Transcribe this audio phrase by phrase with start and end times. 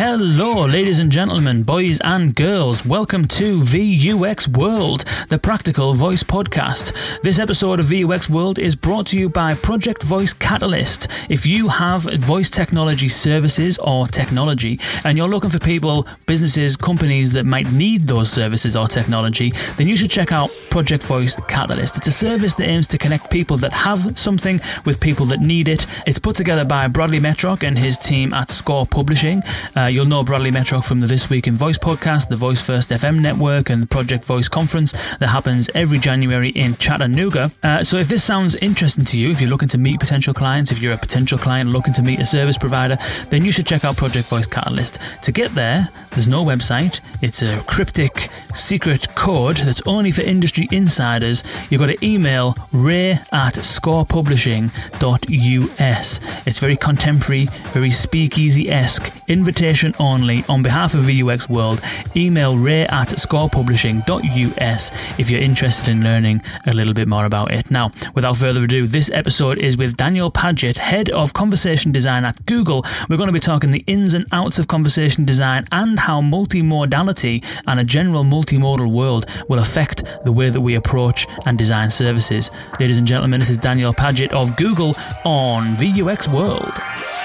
[0.00, 2.86] Hello, ladies and gentlemen, boys and girls.
[2.86, 6.92] Welcome to VUX World, the Practical Voice Podcast.
[7.22, 11.08] This episode of VUX World is brought to you by Project Voice Catalyst.
[11.28, 17.32] If you have voice technology services or technology and you're looking for people, businesses, companies
[17.32, 21.96] that might need those services or technology, then you should check out Project Voice Catalyst.
[21.96, 25.66] It's a service that aims to connect people that have something with people that need
[25.66, 25.86] it.
[26.06, 29.42] It's put together by Bradley Metrock and his team at Score Publishing.
[29.74, 32.90] Uh, you'll know Bradley Metrock from the This Week in Voice podcast, the Voice First
[32.90, 37.50] FM network, and the Project Voice conference that happens every January in Chattanooga.
[37.62, 40.70] Uh, so, if this sounds interesting to you, if you're looking to meet potential clients,
[40.72, 42.98] if you're a potential client looking to meet a service provider,
[43.30, 44.98] then you should check out Project Voice Catalyst.
[45.22, 50.66] To get there, there's no website, it's a cryptic secret code that's only for industry
[50.72, 51.44] insiders.
[51.70, 56.20] You've got to email ray at scorepublishing.us.
[56.46, 61.80] It's very contemporary, very speakeasy esque, invitation only on behalf of VUX World.
[62.16, 67.70] Email ray at scorepublishing.us if you're interested in learning a little bit more about it.
[67.70, 72.44] Now, without further ado, this episode is with Daniel Padgett, Head of Conversation Design at
[72.46, 72.84] Google.
[73.08, 77.44] We're going to be talking the ins and outs of conversation design and how multimodality
[77.66, 82.50] and a general multimodal world will affect the way that we approach and design services.
[82.80, 87.17] Ladies and gentlemen, this is Daniel Padgett of Google on VUX World.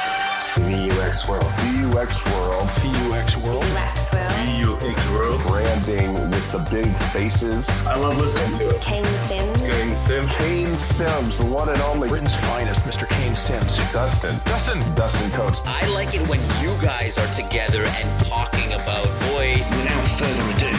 [0.55, 1.43] VUX World.
[1.43, 2.67] VUX World.
[2.69, 3.63] VUX World.
[3.63, 4.33] UX World.
[4.45, 5.41] VUX World.
[5.47, 7.67] Branding with the big faces.
[7.87, 8.81] I love listening to it.
[8.81, 9.57] Kane Simms.
[9.57, 10.35] Kane Simms.
[10.37, 12.07] Kane Simms, the one and only.
[12.07, 13.09] Britain's finest, Mr.
[13.09, 13.77] Kane Simms.
[13.91, 14.35] Dustin.
[14.45, 14.79] Dustin.
[14.93, 15.61] Dustin Coates.
[15.65, 19.69] I like it when you guys are together and talking about boys.
[19.71, 20.77] Without further ado,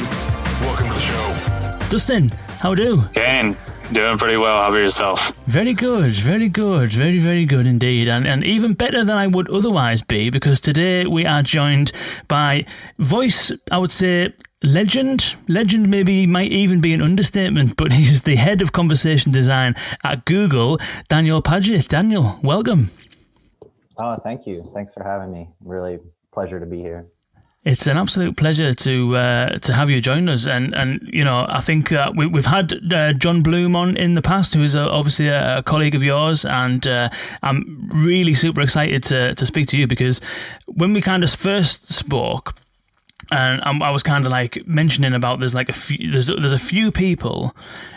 [0.64, 1.88] Welcome to the show.
[1.90, 2.30] Dustin,
[2.60, 3.02] how do?
[3.12, 3.56] Kane,
[3.92, 4.62] doing pretty well.
[4.62, 5.36] How about yourself?
[5.46, 8.08] Very good, very good, very, very good indeed.
[8.08, 11.92] And, and even better than I would otherwise be because today we are joined
[12.28, 12.66] by
[12.98, 15.34] voice, I would say, legend.
[15.48, 20.24] Legend maybe might even be an understatement, but he's the head of conversation design at
[20.24, 20.78] Google,
[21.08, 21.88] Daniel Padgett.
[21.88, 22.90] Daniel, welcome.
[23.96, 24.70] Oh, thank you.
[24.74, 25.48] Thanks for having me.
[25.60, 25.98] Really
[26.32, 27.06] pleasure to be here.
[27.64, 31.46] It's an absolute pleasure to uh, to have you join us, and and you know
[31.48, 34.74] I think that we, we've had uh, John Bloom on in the past, who is
[34.74, 37.08] a, obviously a, colleague of yours, and uh,
[37.42, 40.20] I'm really super excited to to speak to you because
[40.66, 42.54] when we kind of first spoke,
[43.34, 46.58] and I was kind of like mentioning about there's like a few there's there's a
[46.58, 47.54] few people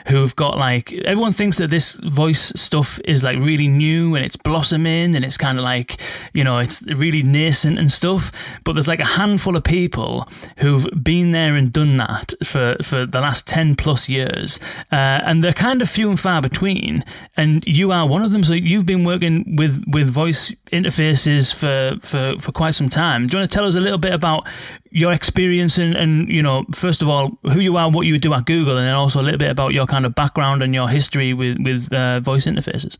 [0.07, 4.37] who've got like everyone thinks that this voice stuff is like really new and it's
[4.37, 5.99] blossoming and it's kind of like
[6.33, 8.31] you know it's really nascent and stuff
[8.63, 10.27] but there's like a handful of people
[10.57, 14.59] who've been there and done that for for the last 10 plus years.
[14.91, 17.03] Uh, and they're kind of few and far between.
[17.35, 21.99] And you are one of them so you've been working with with voice interfaces for
[22.01, 23.27] for for quite some time.
[23.27, 24.47] Do you want to tell us a little bit about
[24.97, 28.33] your experience and, and you know first of all who you are what you do
[28.33, 30.89] at google and then also a little bit about your kind of background and your
[30.89, 32.97] history with with uh, voice interfaces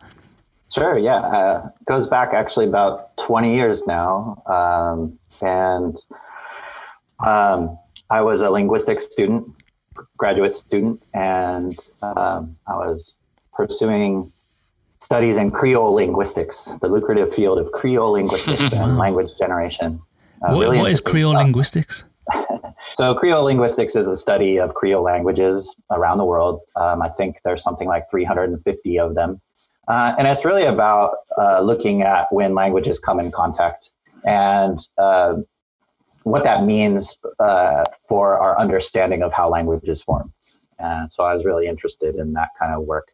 [0.74, 1.20] Sure, yeah.
[1.20, 4.42] Uh, goes back actually about 20 years now.
[4.48, 5.98] Um, and
[7.26, 7.78] um,
[8.10, 9.48] I was a linguistics student,
[10.18, 13.16] graduate student, and um, I was
[13.54, 14.32] pursuing
[15.00, 20.02] studies in Creole linguistics, the lucrative field of Creole linguistics and language generation.
[20.42, 21.44] Uh, what, really what is creole stuff.
[21.44, 22.04] linguistics
[22.94, 26.62] So, Creole linguistics is a study of Creole languages around the world.
[26.76, 29.42] Um, I think there's something like 350 of them.
[29.88, 33.92] Uh, and it's really about uh, looking at when languages come in contact
[34.26, 35.36] and uh,
[36.24, 40.34] what that means uh, for our understanding of how languages form.
[40.80, 43.10] And so, I was really interested in that kind of work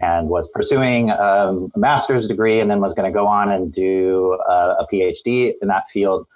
[0.00, 3.72] and was pursuing um, a master's degree and then was going to go on and
[3.72, 6.26] do uh, a PhD in that field.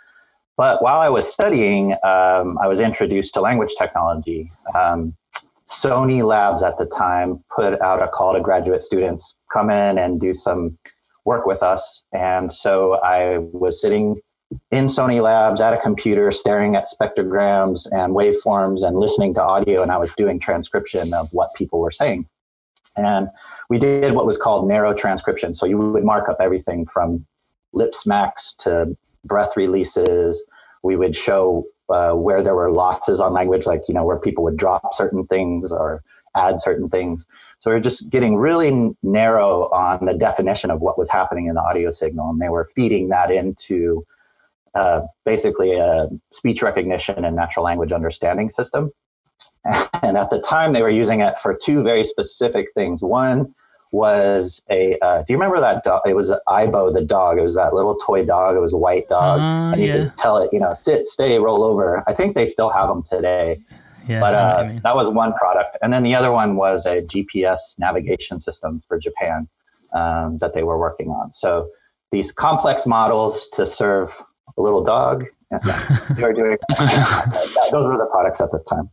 [0.56, 4.50] But while I was studying, um, I was introduced to language technology.
[4.74, 5.16] Um,
[5.68, 10.20] Sony Labs at the time put out a call to graduate students come in and
[10.20, 10.78] do some
[11.24, 12.04] work with us.
[12.12, 14.20] And so I was sitting
[14.70, 19.82] in Sony Labs at a computer, staring at spectrograms and waveforms and listening to audio,
[19.82, 22.28] and I was doing transcription of what people were saying.
[22.96, 23.28] And
[23.68, 25.54] we did what was called narrow transcription.
[25.54, 27.26] So you would mark up everything from
[27.72, 30.42] lip smacks to breath releases.
[30.82, 34.44] We would show uh, where there were losses on language, like, you know, where people
[34.44, 36.02] would drop certain things or
[36.36, 37.26] add certain things.
[37.60, 41.54] So we are just getting really narrow on the definition of what was happening in
[41.54, 42.30] the audio signal.
[42.30, 44.04] And they were feeding that into
[44.74, 48.92] uh, basically a speech recognition and natural language understanding system.
[50.02, 53.02] And at the time, they were using it for two very specific things.
[53.02, 53.54] One
[53.94, 54.98] was a.
[55.00, 56.02] Uh, do you remember that dog?
[56.04, 57.38] It was Aibo the dog.
[57.38, 58.56] It was that little toy dog.
[58.56, 59.92] It was a white dog, Ah, and you yeah.
[59.94, 62.02] could tell it, you know, sit, stay, roll over.
[62.08, 63.58] I think they still have them today.
[64.08, 64.80] Yeah, but I know what you uh, mean.
[64.82, 68.98] that was one product, and then the other one was a GPS navigation system for
[68.98, 69.48] Japan
[69.94, 71.32] um, that they were working on.
[71.32, 71.68] So
[72.10, 74.20] these complex models to serve
[74.58, 75.24] a little dog.
[76.16, 76.56] They were doing
[77.70, 78.90] those were the products at the time.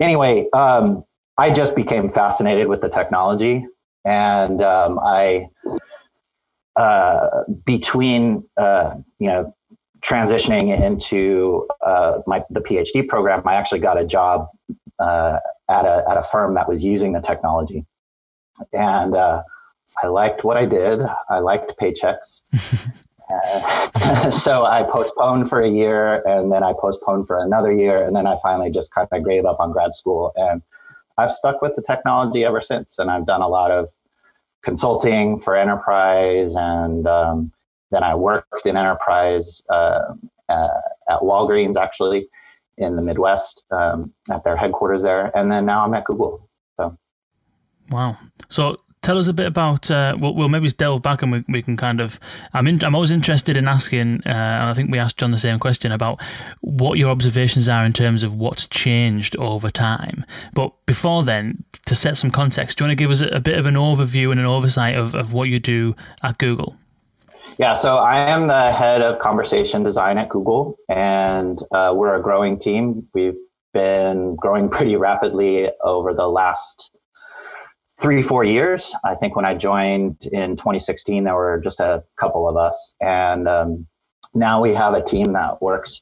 [0.00, 1.04] Anyway, um,
[1.36, 3.66] I just became fascinated with the technology,
[4.04, 5.48] and um, I
[6.76, 9.54] uh, between uh, you know
[10.00, 14.48] transitioning into uh, my the PhD program, I actually got a job
[14.98, 15.38] uh,
[15.68, 17.84] at a at a firm that was using the technology,
[18.72, 19.42] and uh,
[20.02, 21.00] I liked what I did.
[21.28, 22.42] I liked paychecks.
[24.32, 28.26] So I postponed for a year, and then I postponed for another year, and then
[28.26, 30.32] I finally just kind of gave up on grad school.
[30.36, 30.62] And
[31.20, 33.88] I've stuck with the technology ever since, and I've done a lot of
[34.62, 37.52] consulting for enterprise, and um,
[37.90, 40.14] then I worked in enterprise uh,
[40.48, 42.28] uh, at Walgreens, actually
[42.78, 46.48] in the Midwest, um, at their headquarters there, and then now I'm at Google.
[46.76, 46.96] So
[47.90, 48.16] Wow.
[48.48, 49.90] So tell us a bit about.
[49.90, 52.20] Uh, we'll, we'll maybe delve back and we, we can kind of.
[52.52, 55.38] I'm in, I'm always interested in asking, uh, and I think we asked John the
[55.38, 56.20] same question about
[56.60, 60.24] what your observations are in terms of what's changed over time.
[60.54, 63.40] But before then, to set some context, do you want to give us a, a
[63.40, 66.76] bit of an overview and an oversight of, of what you do at Google?
[67.58, 72.22] Yeah, so I am the head of conversation design at Google, and uh, we're a
[72.22, 73.06] growing team.
[73.12, 73.36] We've
[73.74, 76.90] been growing pretty rapidly over the last
[78.00, 78.94] three, four years.
[79.04, 83.46] I think when I joined in 2016, there were just a couple of us, and
[83.46, 83.86] um,
[84.34, 86.00] now we have a team that works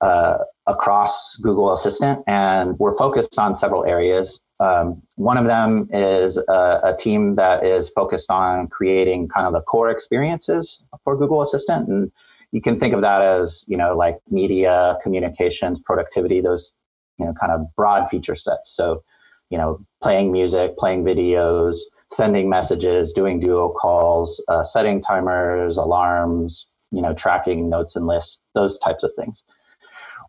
[0.00, 4.40] uh, across Google Assistant, and we're focused on several areas.
[4.60, 9.52] Um, one of them is a, a team that is focused on creating kind of
[9.52, 12.12] the core experiences for Google Assistant, and
[12.52, 16.72] you can think of that as you know like media, communications, productivity, those
[17.18, 18.70] you know kind of broad feature sets.
[18.70, 19.02] So
[19.50, 21.78] you know, playing music, playing videos,
[22.10, 28.40] sending messages, doing duo calls, uh, setting timers, alarms, you know, tracking notes and lists,
[28.54, 29.44] those types of things.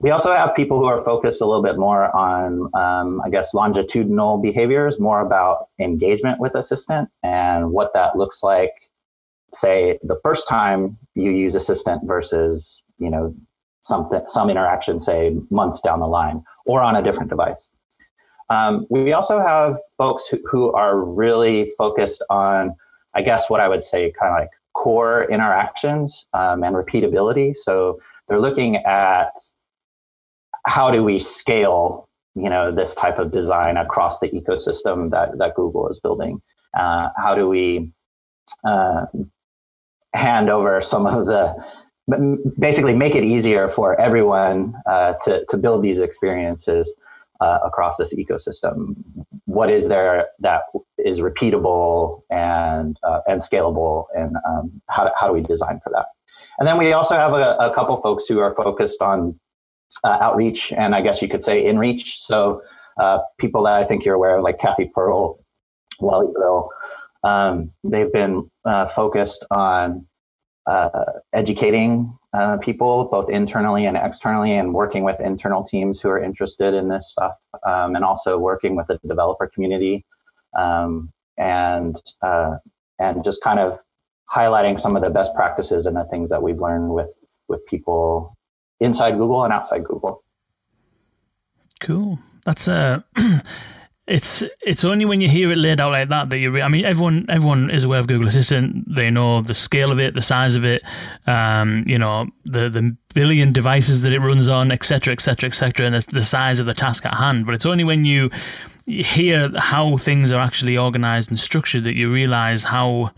[0.02, 3.54] We also have people who are focused a little bit more on, um, I guess,
[3.54, 8.74] longitudinal behaviors, more about engagement with Assistant and what that looks like,
[9.54, 13.36] say, the first time you use Assistant versus, you know,
[13.84, 17.68] something, some interaction, say, months down the line or on a different device.
[18.50, 22.76] Um, we also have folks who, who are really focused on,
[23.14, 27.56] I guess, what I would say kind of like core interactions um, and repeatability.
[27.56, 29.32] So they're looking at
[30.66, 35.56] how do we scale, you know, this type of design across the ecosystem that, that
[35.56, 36.42] Google is building.
[36.78, 37.92] Uh, how do we
[38.68, 39.06] uh,
[40.14, 41.56] hand over some of the
[42.58, 46.96] basically make it easier for everyone uh, to, to build these experiences
[47.40, 48.96] uh, across this ecosystem.
[49.46, 50.64] What is there that
[50.98, 55.92] is repeatable and uh, and scalable, and um, how do, how do we design for
[55.94, 56.06] that?
[56.60, 59.40] And then we also have a, a couple folks who are focused on
[60.04, 62.18] uh, outreach and I guess you could say inreach.
[62.18, 62.62] So
[63.00, 65.40] uh, people that I think you're aware of, like Cathy Pearl,
[66.00, 66.70] Wally Brill,
[67.24, 70.06] um, they've been uh, focused on
[70.68, 70.90] uh,
[71.34, 76.74] educating uh, people both internally and externally and working with internal teams who are interested
[76.74, 77.34] in this stuff
[77.66, 80.06] um, and also working with the developer community
[80.58, 82.56] um, and uh,
[83.00, 83.80] and just kind of
[84.32, 87.16] highlighting some of the best practices and the things that we've learned with
[87.48, 88.38] with people
[88.80, 90.24] inside Google and outside Google.
[91.80, 92.20] Cool.
[92.46, 93.02] That's uh
[94.10, 96.50] it's it's only when you hear it laid out like that that you.
[96.50, 98.84] Re- I mean, everyone everyone is aware of Google Assistant.
[98.94, 100.82] They know the scale of it, the size of it,
[101.28, 105.96] um, you know, the the billion devices that it runs on, etc., etc., etc., and
[105.96, 107.46] the, the size of the task at hand.
[107.46, 108.32] But it's only when you
[108.88, 113.12] you hear how things are actually organized and structured that you realize how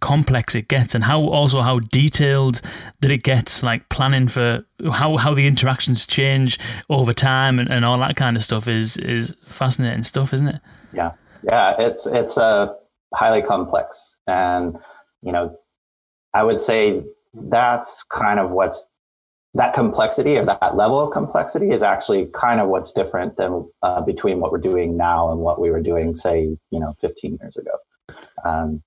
[0.00, 2.60] complex it gets and how also how detailed
[3.00, 6.58] that it gets like planning for how how the interactions change
[6.90, 10.60] over time and, and all that kind of stuff is is fascinating stuff isn't it?
[10.92, 11.12] Yeah,
[11.42, 12.72] yeah, it's it's uh,
[13.14, 14.76] highly complex, and
[15.22, 15.56] you know,
[16.34, 17.02] I would say
[17.34, 18.84] that's kind of what's
[19.54, 24.02] that complexity or that level of complexity is actually kind of what's different than uh,
[24.02, 27.56] between what we're doing now and what we were doing, say, you know, 15 years
[27.56, 27.72] ago.
[28.44, 28.82] Um,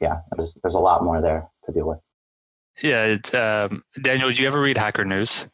[0.00, 1.98] yeah, there's there's a lot more there to deal with.
[2.82, 5.48] Yeah, it's, um, Daniel, do you ever read Hacker News?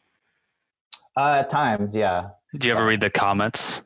[1.15, 2.29] Uh, at times, yeah.
[2.57, 3.83] Do you ever read the comments?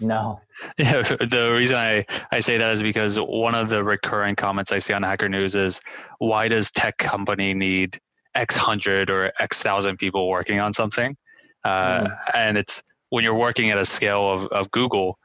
[0.00, 0.40] No.
[0.78, 4.78] Yeah, the reason I, I say that is because one of the recurring comments I
[4.78, 5.80] see on Hacker News is
[6.18, 8.00] why does tech company need
[8.36, 11.16] X hundred or X thousand people working on something?
[11.64, 15.18] Uh, And it's when you're working at a scale of, of Google,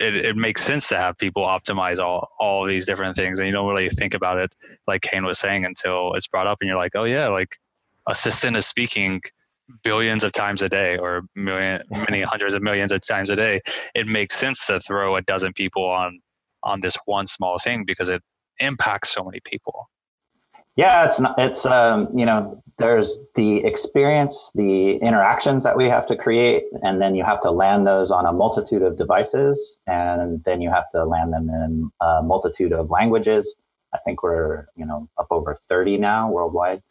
[0.00, 3.38] it, it makes sense to have people optimize all, all these different things.
[3.38, 4.54] And you don't really think about it,
[4.86, 7.56] like Kane was saying, until it's brought up and you're like, oh, yeah, like
[8.08, 9.20] assistant is speaking
[9.82, 13.60] billions of times a day or million, many hundreds of millions of times a day.
[13.94, 16.20] It makes sense to throw a dozen people on
[16.64, 18.20] on this one small thing because it
[18.58, 19.88] impacts so many people.
[20.76, 26.06] Yeah, it's not, it's um, you know there's the experience, the interactions that we have
[26.06, 30.42] to create, and then you have to land those on a multitude of devices, and
[30.44, 33.56] then you have to land them in a multitude of languages.
[33.92, 36.82] I think we're you know up over thirty now worldwide,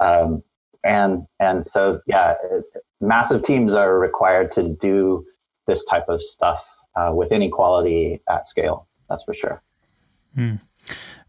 [0.00, 0.42] um,
[0.84, 2.34] and and so yeah,
[3.00, 5.24] massive teams are required to do
[5.68, 8.88] this type of stuff uh, with inequality at scale.
[9.08, 9.62] That's for sure.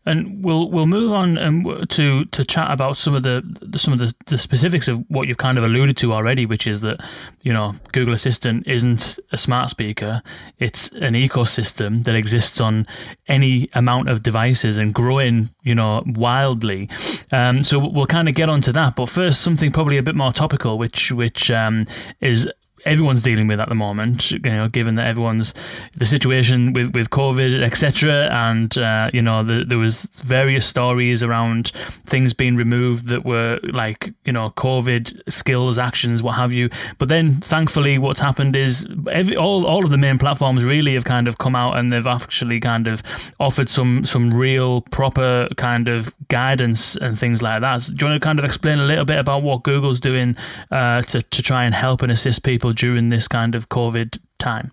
[0.08, 3.94] And we'll we'll move on um, to to chat about some of the, the some
[3.94, 7.02] of the, the specifics of what you've kind of alluded to already, which is that
[7.44, 10.22] you know Google Assistant isn't a smart speaker;
[10.60, 12.88] it's an ecosystem that exists on
[13.28, 16.90] any amount of devices and growing, you know, wildly.
[17.32, 20.32] Um, so we'll kind of get onto that, but first something probably a bit more
[20.32, 21.86] topical, which which um,
[22.22, 22.50] is
[22.88, 24.32] everyone's dealing with at the moment.
[24.32, 25.53] You know, given that everyone's
[25.96, 31.24] the situation with with COVID, etc., and uh, you know, the, there was various stories
[31.24, 31.72] around
[32.06, 36.70] things being removed that were like you know COVID skills, actions, what have you.
[36.98, 41.06] But then, thankfully, what's happened is every all all of the main platforms really have
[41.06, 43.03] kind of come out and they've actually kind of
[43.39, 47.82] offered some some real proper kind of guidance and things like that.
[47.84, 50.36] So do you want to kind of explain a little bit about what Google's doing
[50.72, 54.72] uh, to to try and help and assist people during this kind of COVID time?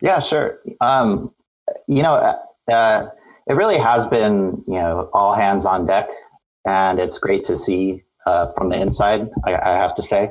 [0.00, 0.60] Yeah, sure.
[0.80, 1.32] Um,
[1.86, 2.14] you know,
[2.72, 3.10] uh,
[3.46, 6.08] it really has been, you know, all hands on deck,
[6.64, 9.28] and it's great to see uh, from the inside.
[9.44, 10.30] I, I have to say,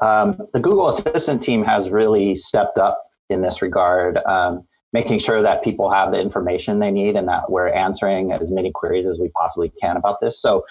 [0.00, 5.42] um, the Google Assistant team has really stepped up in this regard, um, making sure
[5.42, 9.18] that people have the information they need and that we're answering as many queries as
[9.18, 10.40] we possibly can about this.
[10.40, 10.64] So,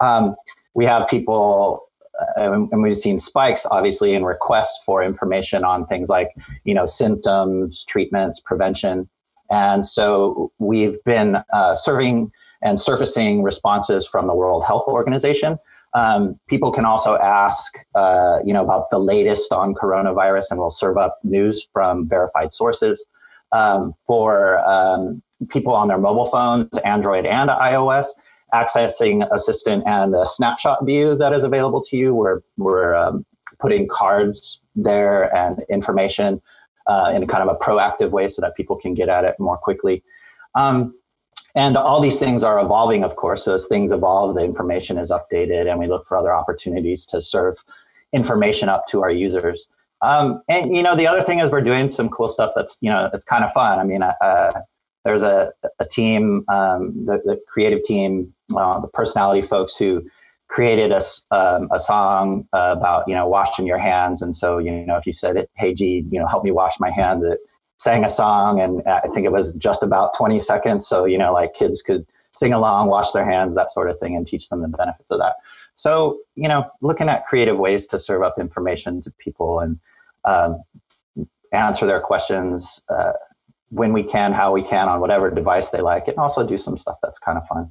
[0.00, 0.34] um,
[0.74, 1.93] we have people uh,
[2.36, 6.30] and we've seen spikes obviously in requests for information on things like
[6.64, 9.08] you know symptoms treatments prevention.
[9.50, 12.30] And so we've been uh, serving
[12.62, 15.58] and surfacing responses from the world health organization.
[15.92, 20.70] Um, people can also ask uh, you know about the latest on coronavirus and we'll
[20.70, 23.04] serve up news from verified sources.
[23.52, 28.08] Um, for um, people on their mobile phones android and ios
[28.54, 32.14] accessing assistant and the snapshot view that is available to you.
[32.14, 33.26] We're, we're um,
[33.58, 36.40] putting cards there and information
[36.86, 39.56] uh, in kind of a proactive way so that people can get at it more
[39.56, 40.02] quickly.
[40.54, 40.94] Um,
[41.54, 43.44] and all these things are evolving, of course.
[43.44, 47.20] So as things evolve, the information is updated, and we look for other opportunities to
[47.20, 47.64] serve
[48.12, 49.66] information up to our users.
[50.02, 52.90] Um, and you know, the other thing is we're doing some cool stuff that's you
[52.90, 53.78] know it's kind of fun.
[53.78, 54.50] I mean, uh,
[55.04, 60.02] there's a, a team, um, the, the, creative team, uh, the personality folks who
[60.48, 64.22] created a, um, a song uh, about, you know, washing your hands.
[64.22, 66.74] And so, you know, if you said it, hey, G, you know, help me wash
[66.80, 67.38] my hands, it
[67.76, 68.60] sang a song.
[68.60, 70.86] And I think it was just about 20 seconds.
[70.86, 74.16] So, you know, like kids could sing along, wash their hands, that sort of thing,
[74.16, 75.34] and teach them the benefits of that.
[75.76, 79.78] So, you know, looking at creative ways to serve up information to people and
[80.24, 80.62] um,
[81.52, 83.12] answer their questions, uh,
[83.74, 86.78] when we can, how we can on whatever device they like, and also do some
[86.78, 87.70] stuff that's kind of fun.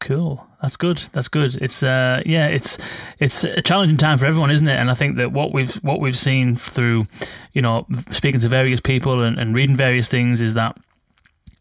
[0.00, 0.46] Cool.
[0.62, 1.02] That's good.
[1.12, 1.56] That's good.
[1.56, 2.78] It's uh yeah, it's
[3.18, 4.76] it's a challenging time for everyone, isn't it?
[4.76, 7.06] And I think that what we've what we've seen through,
[7.52, 10.76] you know, speaking to various people and, and reading various things is that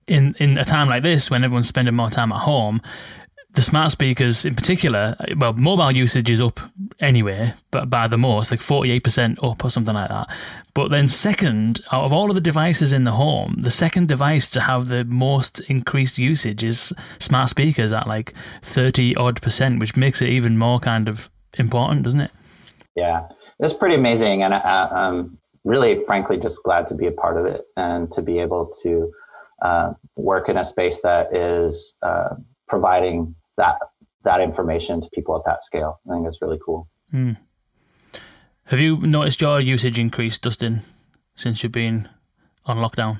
[0.05, 2.79] in in a time like this when everyone's spending more time at home,
[3.57, 6.59] the smart speakers in particular, well, mobile usage is up
[6.99, 10.29] anyway, but by the most, like 48% up or something like that.
[10.75, 14.47] But then, second, out of all of the devices in the home, the second device
[14.51, 19.97] to have the most increased usage is smart speakers at like 30 odd percent, which
[19.97, 22.31] makes it even more kind of important, doesn't it?
[22.95, 23.27] Yeah,
[23.59, 24.43] it's pretty amazing.
[24.43, 28.21] And uh, I'm really, frankly, just glad to be a part of it and to
[28.21, 29.11] be able to
[29.63, 32.35] uh, work in a space that is uh,
[32.67, 33.77] providing that
[34.23, 35.99] that information to people at that scale.
[36.09, 36.87] I think it's really cool.
[37.13, 37.37] Mm.
[38.65, 40.81] Have you noticed your usage increase, Dustin,
[41.35, 42.09] since you've been
[42.65, 43.19] on lockdown?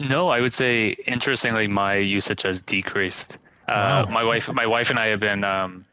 [0.00, 3.38] No, I would say interestingly, my usage has decreased.
[3.68, 4.12] Uh, Wow.
[4.12, 5.84] my wife, my wife and I have been um,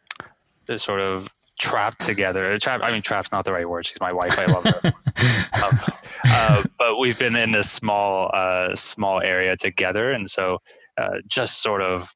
[0.75, 1.27] sort of
[1.60, 2.58] trapped together.
[2.58, 2.84] Trapped.
[2.84, 3.86] I mean, trapped's not the right word.
[3.86, 4.39] She's my wife.
[4.39, 4.81] I love her.
[5.63, 5.79] um,
[6.25, 10.60] uh, but we've been in this small, uh, small area together, and so
[10.98, 12.15] uh, just sort of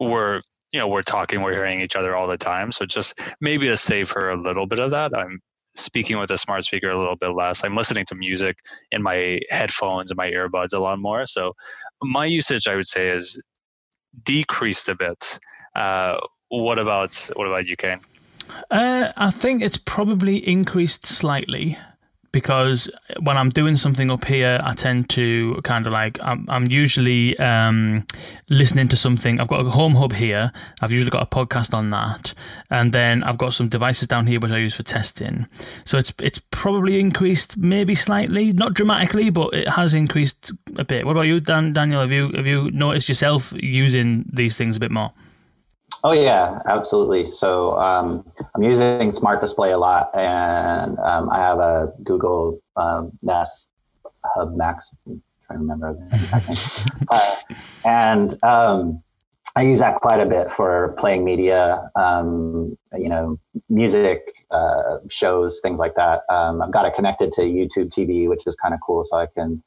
[0.00, 0.40] we're
[0.72, 2.72] you know we're talking, we're hearing each other all the time.
[2.72, 5.40] So just maybe to save her a little bit of that, I'm
[5.74, 7.64] speaking with a smart speaker a little bit less.
[7.64, 8.58] I'm listening to music
[8.90, 11.24] in my headphones and my earbuds a lot more.
[11.26, 11.52] So
[12.02, 13.40] my usage, I would say, is
[14.24, 15.38] decreased a bit.
[15.74, 18.00] Uh, what about what about you, Kane?
[18.70, 21.78] Uh, I think it's probably increased slightly
[22.32, 26.66] because when I'm doing something up here, I tend to kind of like I'm, I'm
[26.66, 28.06] usually um,
[28.48, 29.40] listening to something.
[29.40, 30.52] I've got a home hub here.
[30.80, 32.34] I've usually got a podcast on that,
[32.70, 35.46] and then I've got some devices down here which I use for testing.
[35.84, 41.06] So it's it's probably increased maybe slightly, not dramatically, but it has increased a bit.
[41.06, 41.72] What about you, Dan?
[41.72, 42.00] Daniel?
[42.00, 45.12] Have you have you noticed yourself using these things a bit more?
[46.04, 47.30] Oh yeah, absolutely.
[47.30, 48.24] So um,
[48.54, 53.68] I'm using Smart Display a lot, and um, I have a Google um, Nest
[54.24, 54.94] Hub Max.
[55.06, 56.08] I'm trying to remember
[57.10, 57.36] uh,
[57.84, 59.02] and um,
[59.56, 65.60] I use that quite a bit for playing media, um, you know, music uh, shows,
[65.60, 66.20] things like that.
[66.30, 69.26] Um, I've got it connected to YouTube TV, which is kind of cool, so I
[69.26, 69.60] can,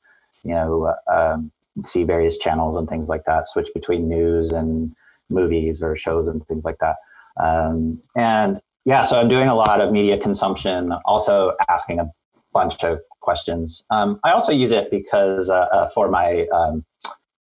[0.44, 1.52] you know, um,
[1.84, 3.50] see various channels and things like that.
[3.50, 4.96] Switch between news and
[5.32, 6.96] movies or shows and things like that.
[7.42, 12.10] Um, and yeah, so I'm doing a lot of media consumption, also asking a
[12.54, 13.84] bunch of questions.
[13.90, 16.84] Um, I also use it because uh, uh, for my um,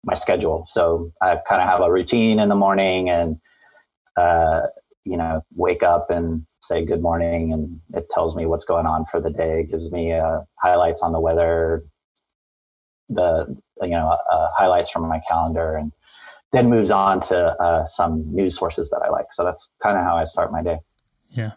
[0.04, 0.64] my schedule.
[0.68, 3.36] So I kind of have a routine in the morning, and
[4.16, 4.62] uh,
[5.04, 9.04] you know, wake up and say good morning, and it tells me what's going on
[9.06, 9.60] for the day.
[9.60, 11.84] It gives me uh, highlights on the weather,
[13.08, 15.92] the you know uh, highlights from my calendar, and
[16.54, 19.26] then moves on to uh, some news sources that I like.
[19.32, 20.78] So that's kind of how I start my day.
[21.28, 21.52] Yeah.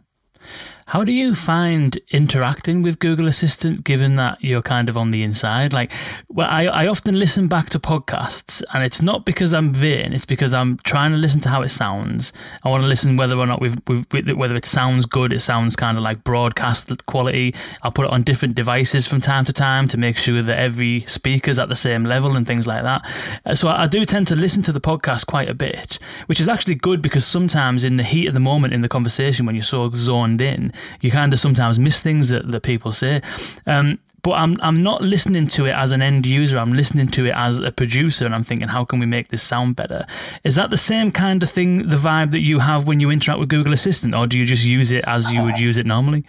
[0.92, 5.22] How do you find interacting with Google Assistant given that you're kind of on the
[5.22, 5.74] inside?
[5.74, 5.92] Like,
[6.30, 10.24] well, I, I often listen back to podcasts and it's not because I'm vain, it's
[10.24, 12.32] because I'm trying to listen to how it sounds.
[12.64, 14.06] I want to listen whether or not we've, we've
[14.38, 17.54] whether it sounds good, it sounds kind of like broadcast quality.
[17.84, 21.02] I'll put it on different devices from time to time to make sure that every
[21.02, 23.06] speaker's at the same level and things like that.
[23.46, 26.40] Uh, so I, I do tend to listen to the podcast quite a bit, which
[26.40, 29.54] is actually good because sometimes in the heat of the moment in the conversation when
[29.54, 30.72] you're so zoned in,
[31.02, 33.22] you kind of sometimes miss things that, that people say.
[33.66, 36.58] Um, but I'm I'm not listening to it as an end user.
[36.58, 39.44] I'm listening to it as a producer, and I'm thinking, how can we make this
[39.44, 40.06] sound better?
[40.44, 43.40] Is that the same kind of thing, the vibe that you have when you interact
[43.40, 46.26] with Google Assistant, or do you just use it as you would use it normally?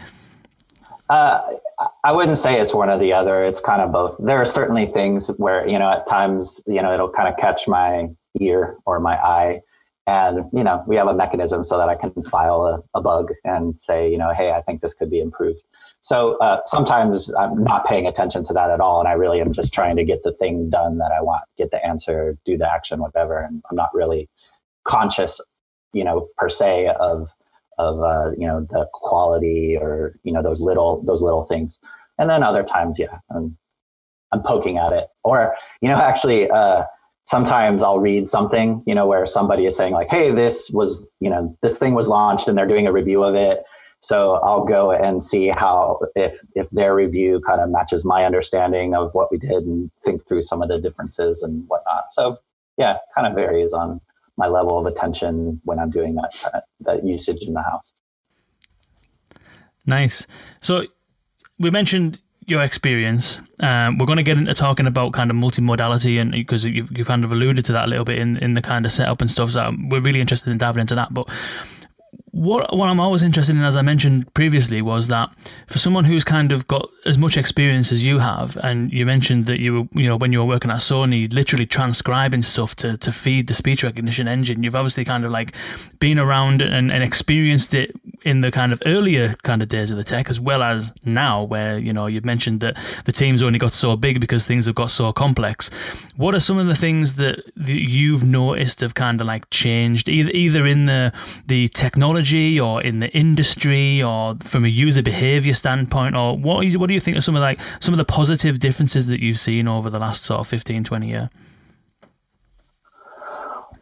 [1.08, 1.40] Uh,
[2.04, 3.44] I wouldn't say it's one or the other.
[3.44, 4.16] It's kind of both.
[4.18, 7.66] There are certainly things where you know at times you know it'll kind of catch
[7.66, 8.08] my
[8.40, 9.60] ear or my eye,
[10.08, 13.32] and, you know, we have a mechanism so that I can file a, a bug
[13.44, 15.60] and say, you know, hey, I think this could be improved.
[16.00, 19.00] So uh, sometimes I'm not paying attention to that at all.
[19.00, 21.72] And I really am just trying to get the thing done that I want, get
[21.72, 23.40] the answer, do the action, whatever.
[23.42, 24.30] And I'm not really
[24.84, 25.40] conscious,
[25.92, 27.30] you know, per se of,
[27.78, 31.78] of, uh, you know, the quality or, you know, those little, those little things.
[32.18, 33.58] And then other times, yeah, I'm,
[34.32, 36.84] I'm poking at it or, you know, actually, uh,
[37.28, 41.28] sometimes I'll read something, you know, where somebody is saying like, "Hey, this was, you
[41.28, 43.64] know, this thing was launched and they're doing a review of it."
[44.00, 48.94] So I'll go and see how if if their review kind of matches my understanding
[48.94, 52.04] of what we did and think through some of the differences and whatnot.
[52.12, 52.38] So
[52.78, 54.00] yeah, kind of varies on
[54.38, 57.92] my level of attention when I'm doing that kind of, that usage in the house.
[59.84, 60.26] Nice.
[60.62, 60.84] So
[61.58, 63.40] we mentioned your experience.
[63.60, 67.04] Um, we're going to get into talking about kind of multimodality, and because you've, you
[67.04, 69.30] kind of alluded to that a little bit in, in the kind of setup and
[69.30, 69.50] stuff.
[69.50, 71.12] So we're really interested in diving into that.
[71.12, 71.28] But
[72.30, 75.30] what what I'm always interested in, as I mentioned previously, was that
[75.66, 79.46] for someone who's kind of got as much experience as you have, and you mentioned
[79.46, 82.96] that you were, you know, when you were working at Sony, literally transcribing stuff to,
[82.98, 84.62] to feed the speech recognition engine.
[84.62, 85.54] You've obviously kind of like
[85.98, 89.96] been around and, and experienced it in the kind of earlier kind of days of
[89.96, 93.58] the tech, as well as now, where you know you've mentioned that the teams only
[93.58, 95.70] got so big because things have got so complex.
[96.16, 100.08] What are some of the things that, that you've noticed have kind of like changed,
[100.08, 101.12] either either in the
[101.46, 106.78] the technology or in the industry or from a user behavior standpoint or what you,
[106.78, 109.38] what do you think are some of like some of the positive differences that you've
[109.38, 111.28] seen over the last sort of 15 20 years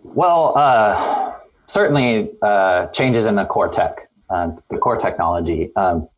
[0.04, 1.34] well uh,
[1.66, 6.08] certainly uh, changes in the core tech the core technology um,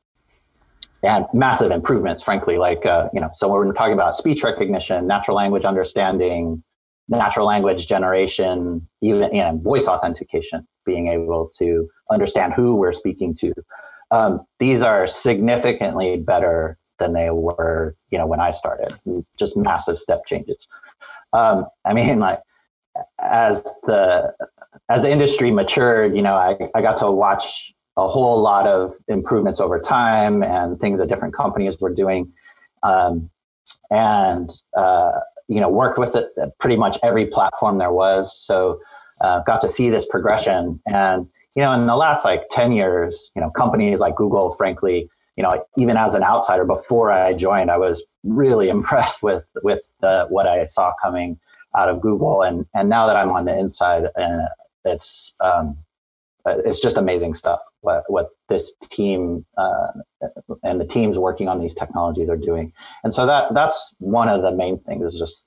[1.02, 5.06] and massive improvements frankly like uh, you know so when we're talking about speech recognition
[5.06, 6.62] natural language understanding
[7.08, 13.34] natural language generation, even you know, voice authentication, being able to understand who we're speaking
[13.34, 13.52] to.
[14.10, 18.98] Um, these are significantly better than they were, you know, when I started.
[19.38, 20.66] Just massive step changes.
[21.32, 22.40] Um, I mean, like
[23.18, 24.34] as the
[24.88, 28.94] as the industry matured, you know, I, I got to watch a whole lot of
[29.08, 32.32] improvements over time and things that different companies were doing.
[32.84, 33.28] Um,
[33.90, 36.28] and, uh, you know, worked with it
[36.60, 38.34] pretty much every platform there was.
[38.40, 38.80] So,
[39.20, 40.80] uh, got to see this progression.
[40.86, 45.10] And, you know, in the last like 10 years, you know, companies like Google, frankly,
[45.36, 49.82] you know, even as an outsider before I joined, I was really impressed with, with
[50.04, 51.36] uh, what I saw coming
[51.76, 52.42] out of Google.
[52.42, 54.46] And, and now that I'm on the inside, uh,
[54.84, 55.76] it's, um,
[56.46, 59.88] it's just amazing stuff what, what this team uh,
[60.62, 62.72] and the teams working on these technologies are doing.
[63.04, 65.42] And so that that's one of the main things is just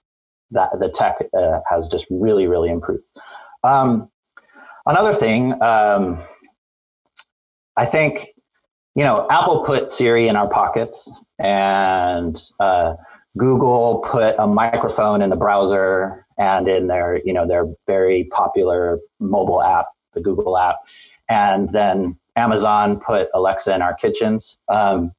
[0.52, 3.04] that the tech uh, has just really, really improved.
[3.64, 4.10] Um,
[4.86, 6.22] another thing, um,
[7.78, 8.28] I think,
[8.96, 12.96] you know, Apple put Siri in our pockets and uh,
[13.38, 19.00] Google put a microphone in the browser and in their, you know, their very popular
[19.20, 20.76] mobile app, the Google app.
[21.30, 24.58] And then Amazon put Alexa in our kitchens.
[24.68, 25.14] Um,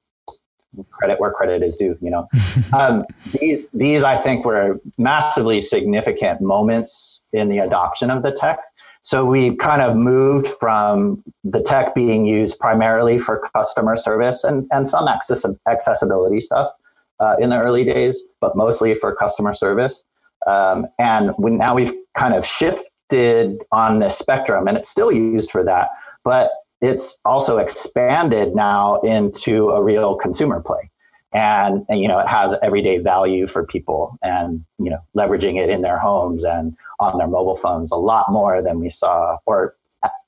[0.90, 2.28] credit where credit is due, you know.
[2.72, 3.04] um,
[3.38, 8.60] these, these, I think, were massively significant moments in the adoption of the tech.
[9.02, 14.66] So we kind of moved from the tech being used primarily for customer service and,
[14.70, 16.70] and some access- accessibility stuff
[17.18, 20.04] uh, in the early days, but mostly for customer service.
[20.46, 25.50] Um, and we, now we've kind of shifted on the spectrum, and it's still used
[25.50, 25.88] for that.
[26.24, 26.50] But
[26.82, 30.90] it's also expanded now into a real consumer play.
[31.34, 35.70] And, and, you know it has everyday value for people and you know leveraging it
[35.70, 39.74] in their homes and on their mobile phones a lot more than we saw or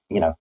[0.08, 0.34] you know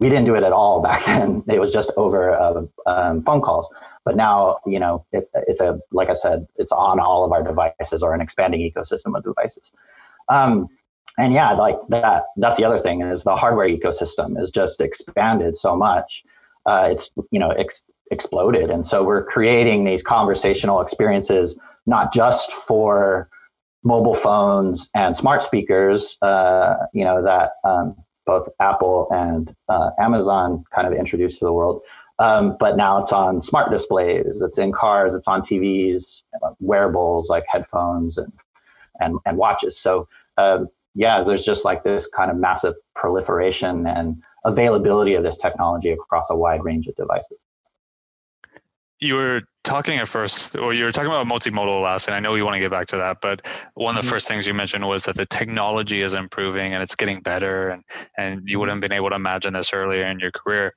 [0.00, 1.44] we didn't do it at all back then.
[1.48, 3.68] It was just over uh, um, phone calls.
[4.06, 7.42] But now you know it, it's a like i said it's on all of our
[7.42, 9.70] devices or an expanding ecosystem of devices.
[10.30, 10.68] Um,
[11.18, 15.56] and yeah, like that, that's the other thing is the hardware ecosystem is just expanded
[15.56, 16.24] so much.
[16.66, 18.70] Uh, it's, you know, ex- exploded.
[18.70, 23.28] And so we're creating these conversational experiences, not just for
[23.84, 27.94] mobile phones and smart speakers, uh, you know, that um,
[28.26, 31.82] both Apple and uh, Amazon kind of introduced to the world.
[32.18, 36.22] Um, but now it's on smart displays, it's in cars, it's on TVs,
[36.60, 38.32] wearables like headphones and,
[39.00, 39.78] and, and watches.
[39.78, 45.38] So, um, yeah, there's just like this kind of massive proliferation and availability of this
[45.38, 47.44] technology across a wide range of devices.
[49.00, 52.32] You were talking at first, or you were talking about multimodal last, and I know
[52.32, 53.18] we want to get back to that.
[53.20, 54.14] But one of the mm-hmm.
[54.14, 57.82] first things you mentioned was that the technology is improving and it's getting better, and
[58.16, 60.74] and you wouldn't have been able to imagine this earlier in your career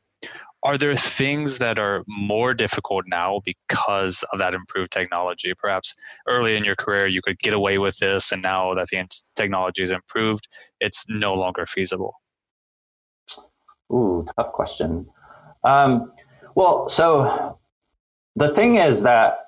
[0.67, 5.53] are there things that are more difficult now because of that improved technology?
[5.57, 5.95] Perhaps
[6.27, 9.81] early in your career you could get away with this and now that the technology
[9.81, 10.45] is improved
[10.81, 12.15] it's no longer feasible.
[13.93, 15.07] Ooh tough question.
[15.63, 16.11] Um,
[16.55, 17.57] well so
[18.35, 19.45] the thing is that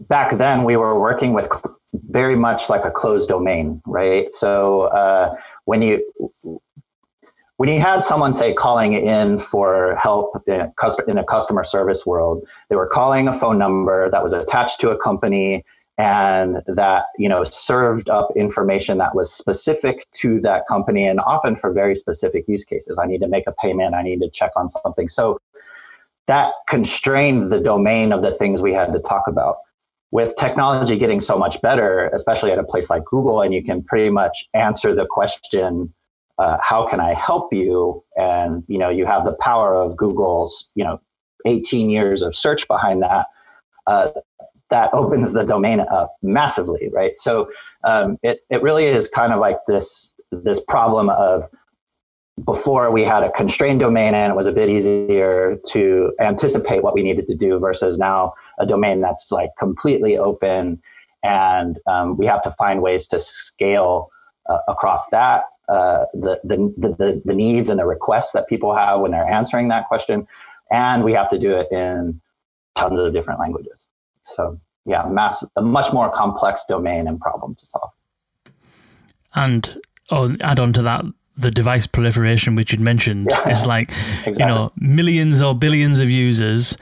[0.00, 1.46] back then we were working with
[1.92, 4.32] very much like a closed domain right?
[4.32, 6.62] So uh, when you
[7.58, 12.76] when you had someone say calling in for help in a, customer service world, they
[12.76, 15.64] were calling a phone number that was attached to a company
[15.98, 21.56] and that you know served up information that was specific to that company and often
[21.56, 22.96] for very specific use cases.
[22.96, 23.92] I need to make a payment.
[23.96, 25.08] I need to check on something.
[25.08, 25.40] So
[26.28, 29.56] that constrained the domain of the things we had to talk about.
[30.12, 33.82] With technology getting so much better, especially at a place like Google, and you can
[33.82, 35.92] pretty much answer the question
[36.38, 38.02] uh, how can I help you?
[38.16, 41.00] And you know, you have the power of Google's you know
[41.46, 43.26] 18 years of search behind that.
[43.86, 44.10] Uh,
[44.70, 47.16] that opens the domain up massively, right?
[47.16, 47.50] So
[47.84, 51.48] um, it it really is kind of like this this problem of
[52.44, 56.94] before we had a constrained domain and it was a bit easier to anticipate what
[56.94, 60.80] we needed to do versus now a domain that's like completely open
[61.24, 64.08] and um, we have to find ways to scale
[64.48, 69.00] uh, across that uh, the, the, the, the needs and the requests that people have
[69.00, 70.26] when they're answering that question.
[70.70, 72.20] And we have to do it in
[72.76, 73.86] tons of different languages.
[74.24, 77.90] So yeah, mass, a much more complex domain and problem to solve.
[79.34, 81.04] And oh, add on to that,
[81.36, 83.90] the device proliferation, which you'd mentioned, yeah, is like,
[84.26, 84.34] exactly.
[84.38, 86.76] you know, millions or billions of users,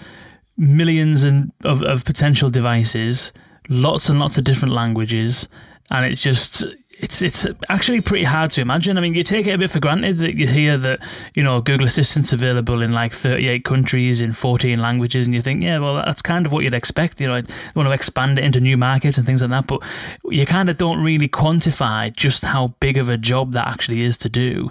[0.56, 3.32] millions of, of potential devices,
[3.68, 5.48] lots and lots of different languages
[5.90, 6.64] and it's just
[6.98, 8.96] it's it's actually pretty hard to imagine.
[8.96, 11.00] I mean, you take it a bit for granted that you hear that
[11.34, 15.62] you know Google Assistant's available in like 38 countries in 14 languages, and you think,
[15.62, 17.20] yeah, well, that's kind of what you'd expect.
[17.20, 19.82] You know, they want to expand it into new markets and things like that, but
[20.24, 24.16] you kind of don't really quantify just how big of a job that actually is
[24.18, 24.70] to do.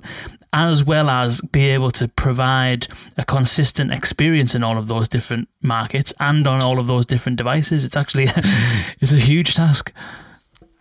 [0.52, 5.50] As well as be able to provide a consistent experience in all of those different
[5.62, 8.28] markets and on all of those different devices, it's actually
[9.02, 9.92] it's a huge task.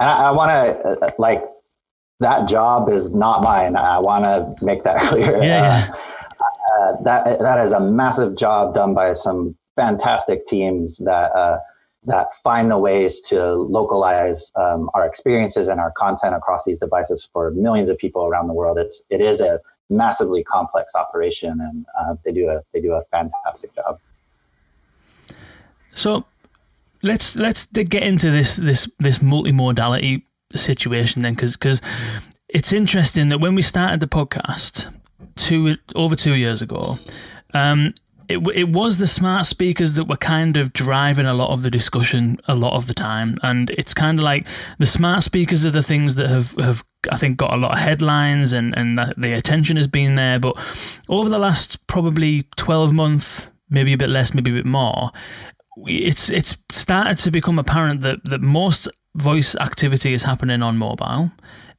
[0.01, 1.43] And I, I want to uh, like
[2.21, 3.77] that job is not mine.
[3.77, 5.43] I want to make that clear.
[5.43, 5.95] Yeah, yeah.
[6.41, 11.59] Uh, uh, that that is a massive job done by some fantastic teams that uh,
[12.05, 17.29] that find the ways to localize um, our experiences and our content across these devices
[17.33, 18.79] for millions of people around the world.
[18.79, 23.03] It's it is a massively complex operation, and uh, they do a they do a
[23.11, 23.99] fantastic job.
[25.95, 26.25] So
[27.05, 30.23] let's let's get into this this this multimodality
[30.55, 31.81] situation then, because because
[32.49, 34.93] it's interesting that when we started the podcast
[35.37, 36.99] two over two years ago,
[37.53, 37.95] um,
[38.29, 41.71] it it was the smart speakers that were kind of driving a lot of the
[41.71, 44.47] discussion a lot of the time, and it's kind of like
[44.79, 47.79] the smart speakers are the things that have have I think got a lot of
[47.79, 50.57] headlines and and the attention has been there, but
[51.09, 53.51] over the last probably twelve months.
[53.71, 55.11] Maybe a bit less, maybe a bit more
[55.77, 61.31] it's it's started to become apparent that that most voice activity is happening on mobile.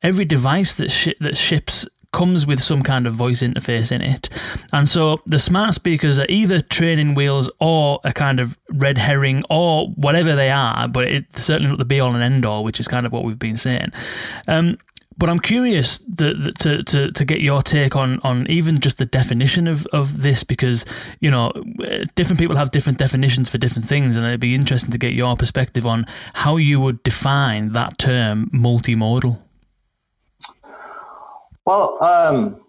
[0.01, 4.29] Every device that sh- that ships comes with some kind of voice interface in it.
[4.71, 9.43] And so the smart speakers are either training wheels or a kind of red herring
[9.49, 12.79] or whatever they are, but it's certainly not the be all and end all, which
[12.79, 13.91] is kind of what we've been saying.
[14.47, 14.77] Um,
[15.17, 19.05] but I'm curious the, to, to, to get your take on, on even just the
[19.05, 20.85] definition of, of this because,
[21.19, 21.51] you know,
[22.15, 24.15] different people have different definitions for different things.
[24.15, 28.49] And it'd be interesting to get your perspective on how you would define that term
[28.53, 29.41] multimodal.
[31.65, 32.61] Well, um,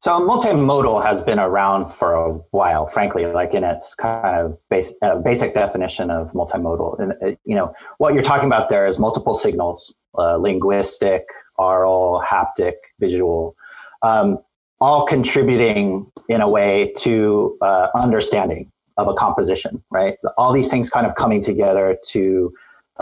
[0.00, 4.94] so multimodal has been around for a while, frankly, like in its kind of base,
[5.02, 7.00] uh, basic definition of multimodal.
[7.00, 12.22] And, uh, you know, what you're talking about there is multiple signals, uh, linguistic, oral,
[12.26, 13.56] haptic, visual,
[14.02, 14.38] um,
[14.80, 20.16] all contributing in a way to uh, understanding of a composition, right?
[20.36, 22.52] All these things kind of coming together to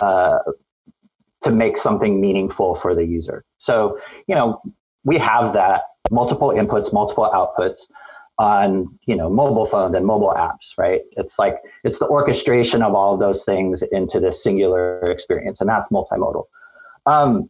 [0.01, 0.39] uh,
[1.43, 3.45] to make something meaningful for the user.
[3.59, 4.61] So, you know,
[5.05, 7.89] we have that multiple inputs, multiple outputs
[8.39, 12.95] on you know mobile phones and mobile apps right it's like it's the orchestration of
[12.95, 16.45] all of those things into this singular experience and that's multimodal
[17.07, 17.49] um,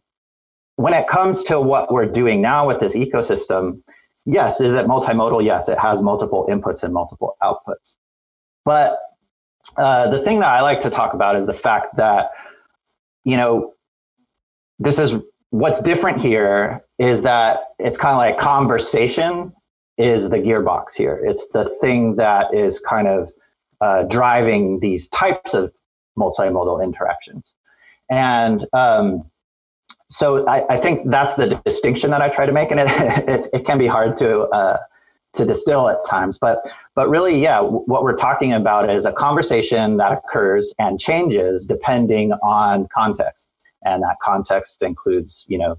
[0.75, 3.81] when it comes to what we're doing now with this ecosystem
[4.25, 7.95] yes is it multimodal yes it has multiple inputs and multiple outputs
[8.65, 8.99] but
[9.77, 12.29] uh, the thing that i like to talk about is the fact that
[13.23, 13.73] you know
[14.79, 15.13] this is
[15.49, 19.53] what's different here is that it's kind of like conversation
[19.97, 21.21] is the gearbox here.
[21.25, 23.31] It's the thing that is kind of
[23.81, 25.71] uh, driving these types of
[26.17, 27.53] multimodal interactions.
[28.09, 29.29] And um,
[30.09, 32.87] so I, I, think that's the distinction that I try to make, and it,
[33.27, 34.77] it, it can be hard to uh,
[35.33, 36.37] to distill at times.
[36.39, 36.59] But
[36.95, 42.31] but really, yeah, what we're talking about is a conversation that occurs and changes depending
[42.43, 43.49] on context
[43.87, 45.77] and that context includes you know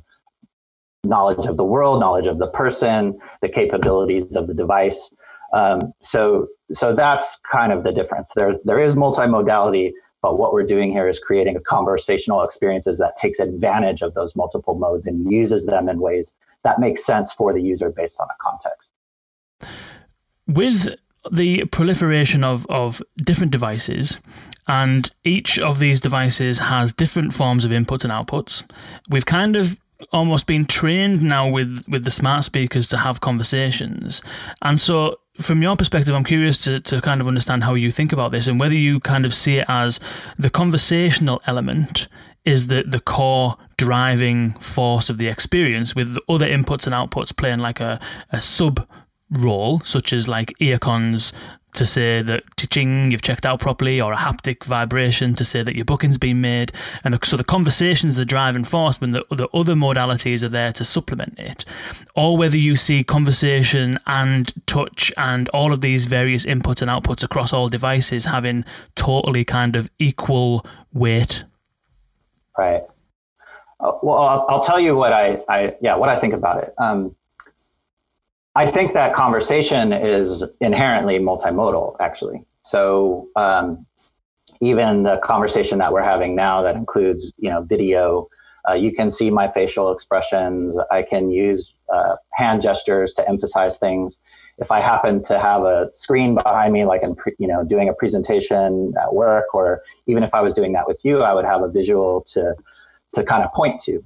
[1.04, 5.10] knowledge of the world knowledge of the person the capabilities of the device
[5.54, 10.66] um, so so that's kind of the difference there there is multimodality but what we're
[10.66, 15.30] doing here is creating a conversational experiences that takes advantage of those multiple modes and
[15.30, 16.32] uses them in ways
[16.64, 18.90] that make sense for the user based on a context
[20.48, 20.88] with
[21.30, 24.18] the proliferation of, of different devices,
[24.66, 28.64] and each of these devices has different forms of inputs and outputs.
[29.08, 29.76] We've kind of
[30.12, 34.22] almost been trained now with, with the smart speakers to have conversations.
[34.62, 38.12] And so, from your perspective, I'm curious to, to kind of understand how you think
[38.12, 40.00] about this and whether you kind of see it as
[40.38, 42.08] the conversational element
[42.44, 47.36] is the, the core driving force of the experience, with the other inputs and outputs
[47.36, 48.86] playing like a, a sub
[49.30, 51.32] role, such as like earcons
[51.74, 55.76] to say that teaching you've checked out properly, or a haptic vibration to say that
[55.76, 56.72] your booking's been made,
[57.04, 60.84] and so the conversations the driving force when the, the other modalities are there to
[60.84, 61.64] supplement it,
[62.16, 67.22] or whether you see conversation and touch and all of these various inputs and outputs
[67.22, 71.44] across all devices having totally kind of equal weight.
[72.56, 72.82] Right.
[73.80, 76.74] Uh, well, I'll, I'll, tell you what I, I, yeah, what I think about it.
[76.78, 77.14] Um,
[78.58, 82.42] I think that conversation is inherently multimodal, actually.
[82.64, 83.86] So, um,
[84.60, 88.28] even the conversation that we're having now that includes you know video
[88.68, 90.76] uh, you can see my facial expressions.
[90.90, 94.18] I can use uh, hand gestures to emphasize things.
[94.58, 97.88] If i happen to have a screen behind me like i'm pre- you know doing
[97.88, 101.44] a presentation at work or even if i was doing that with you i would
[101.44, 102.56] have a visual to
[103.14, 104.04] to kind of point to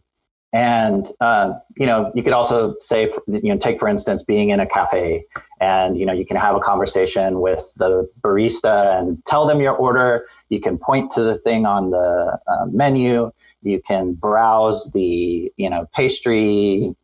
[0.52, 4.60] and uh, you know, you could also say, you know, take for instance, being in
[4.60, 5.24] a cafe,
[5.60, 9.74] and you know, you can have a conversation with the barista and tell them your
[9.74, 10.26] order.
[10.50, 13.32] You can point to the thing on the uh, menu.
[13.62, 16.94] You can browse the you know pastry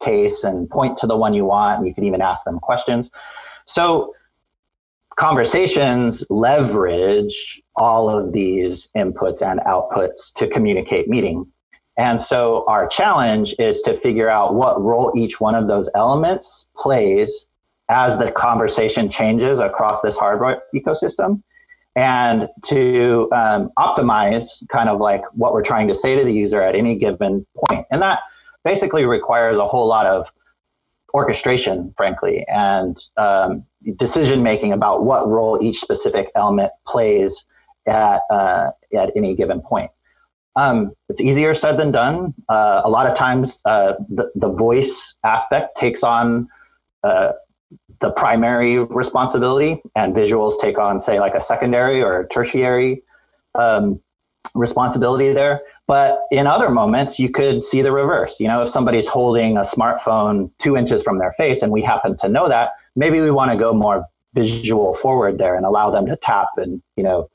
[0.00, 1.78] case and point to the one you want.
[1.78, 3.10] And you can even ask them questions.
[3.64, 4.14] So
[5.16, 11.46] conversations leverage all of these inputs and outputs to communicate meeting
[11.96, 16.66] and so our challenge is to figure out what role each one of those elements
[16.76, 17.46] plays
[17.88, 21.42] as the conversation changes across this hardware ecosystem
[21.94, 26.62] and to um, optimize kind of like what we're trying to say to the user
[26.62, 27.86] at any given point.
[27.90, 28.20] And that
[28.64, 30.32] basically requires a whole lot of
[31.12, 33.64] orchestration, frankly, and um,
[33.96, 37.44] decision making about what role each specific element plays
[37.86, 39.90] at, uh, at any given point.
[40.56, 42.34] Um, it's easier said than done.
[42.48, 46.48] Uh, a lot of times, uh, the, the voice aspect takes on
[47.04, 47.32] uh,
[48.00, 53.02] the primary responsibility, and visuals take on, say, like a secondary or tertiary
[53.54, 54.00] um,
[54.54, 55.62] responsibility there.
[55.86, 58.38] But in other moments, you could see the reverse.
[58.40, 62.16] You know, if somebody's holding a smartphone two inches from their face, and we happen
[62.18, 66.06] to know that, maybe we want to go more visual forward there and allow them
[66.06, 67.28] to tap and you know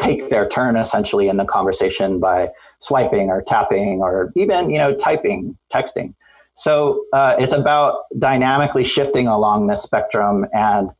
[0.00, 2.48] take their turn essentially in the conversation by
[2.80, 6.14] swiping or tapping or even you know typing texting.
[6.54, 10.90] So uh, it's about dynamically shifting along this spectrum and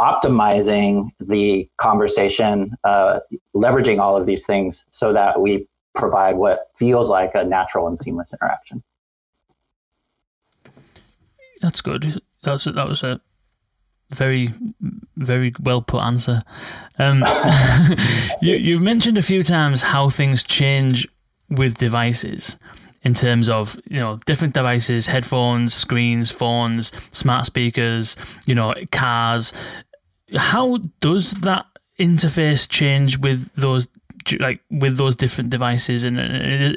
[0.00, 3.20] optimizing the conversation uh,
[3.54, 7.98] leveraging all of these things so that we provide what feels like a natural and
[7.98, 8.82] seamless interaction.
[11.60, 12.22] That's good.
[12.42, 13.20] That's that was a
[14.10, 14.50] very,
[15.16, 16.42] very well put answer.
[16.98, 17.24] Um,
[18.42, 21.08] you, you've mentioned a few times how things change
[21.48, 22.56] with devices
[23.02, 29.52] in terms of you know different devices, headphones, screens, phones, smart speakers, you know, cars.
[30.36, 31.66] How does that
[31.98, 33.88] interface change with those
[34.38, 36.18] like with those different devices and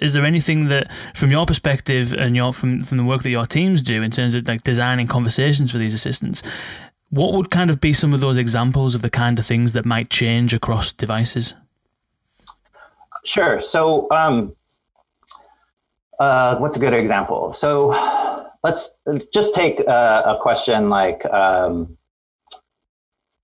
[0.01, 3.45] is there anything that from your perspective and your from, from the work that your
[3.45, 6.41] teams do in terms of like designing conversations for these assistants
[7.13, 9.85] what would kind of be some of those examples of the kind of things that
[9.85, 11.53] might change across devices?
[13.23, 13.61] Sure.
[13.61, 14.55] So, um,
[16.19, 17.53] uh, what's a good example?
[17.53, 17.91] So,
[18.63, 18.93] let's
[19.31, 21.95] just take a, a question like, um,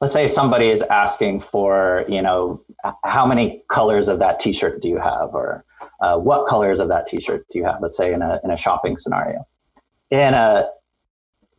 [0.02, 2.64] let's say somebody is asking for, you know,
[3.04, 5.64] how many colors of that T-shirt do you have, or
[6.02, 7.84] uh, what colors of that T-shirt do you have?
[7.84, 9.46] Let's say in a in a shopping scenario.
[10.10, 10.70] In a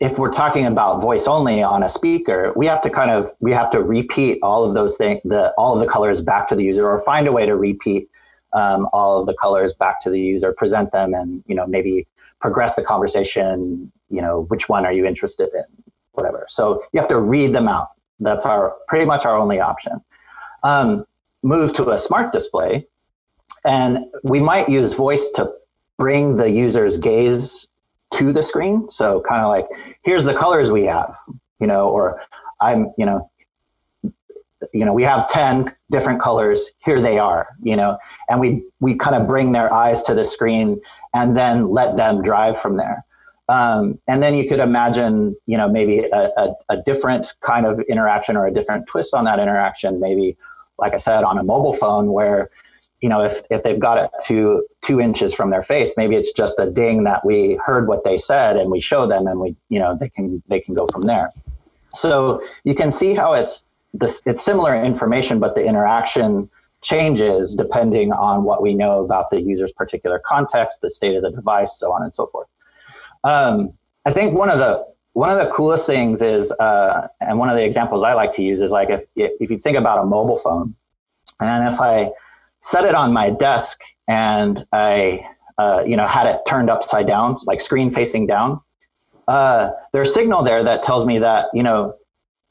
[0.01, 3.53] if we're talking about voice only on a speaker, we have to kind of we
[3.53, 6.65] have to repeat all of those things, the all of the colors back to the
[6.65, 8.09] user, or find a way to repeat
[8.55, 12.07] um, all of the colors back to the user, present them, and you know maybe
[12.41, 13.93] progress the conversation.
[14.09, 15.65] You know, which one are you interested in?
[16.13, 16.47] Whatever.
[16.49, 17.91] So you have to read them out.
[18.21, 20.01] That's our pretty much our only option.
[20.63, 21.05] Um,
[21.43, 22.87] move to a smart display,
[23.67, 25.53] and we might use voice to
[25.99, 27.69] bring the user's gaze
[28.21, 28.91] to the screen.
[28.91, 29.67] So kind of like,
[30.03, 31.17] here's the colors we have,
[31.59, 32.21] you know, or
[32.61, 33.31] I'm, you know,
[34.75, 36.71] you know, we have 10 different colors.
[36.85, 37.97] Here they are, you know,
[38.29, 40.81] and we, we kind of bring their eyes to the screen
[41.15, 43.07] and then let them drive from there.
[43.49, 47.81] Um, and then you could imagine, you know, maybe a, a, a different kind of
[47.89, 49.99] interaction or a different twist on that interaction.
[49.99, 50.37] Maybe,
[50.79, 52.51] like I said, on a mobile phone where
[53.01, 56.33] you know, if, if they've got it to two inches from their face, maybe it's
[56.33, 59.57] just a ding that we heard what they said and we show them and we,
[59.69, 61.33] you know, they can, they can go from there.
[61.95, 66.49] So you can see how it's this, it's similar information, but the interaction
[66.83, 71.31] changes depending on what we know about the user's particular context, the state of the
[71.31, 72.49] device, so on and so forth.
[73.25, 73.73] Um,
[74.05, 77.57] I think one of the one of the coolest things is, uh, and one of
[77.57, 80.07] the examples I like to use is like if, if, if you think about a
[80.07, 80.77] mobile phone,
[81.41, 82.11] and if I
[82.61, 85.27] set it on my desk and I,
[85.59, 88.61] uh, you know, had it turned upside down, like screen facing down.
[89.29, 91.95] Uh, there's a signal there that tells me that you know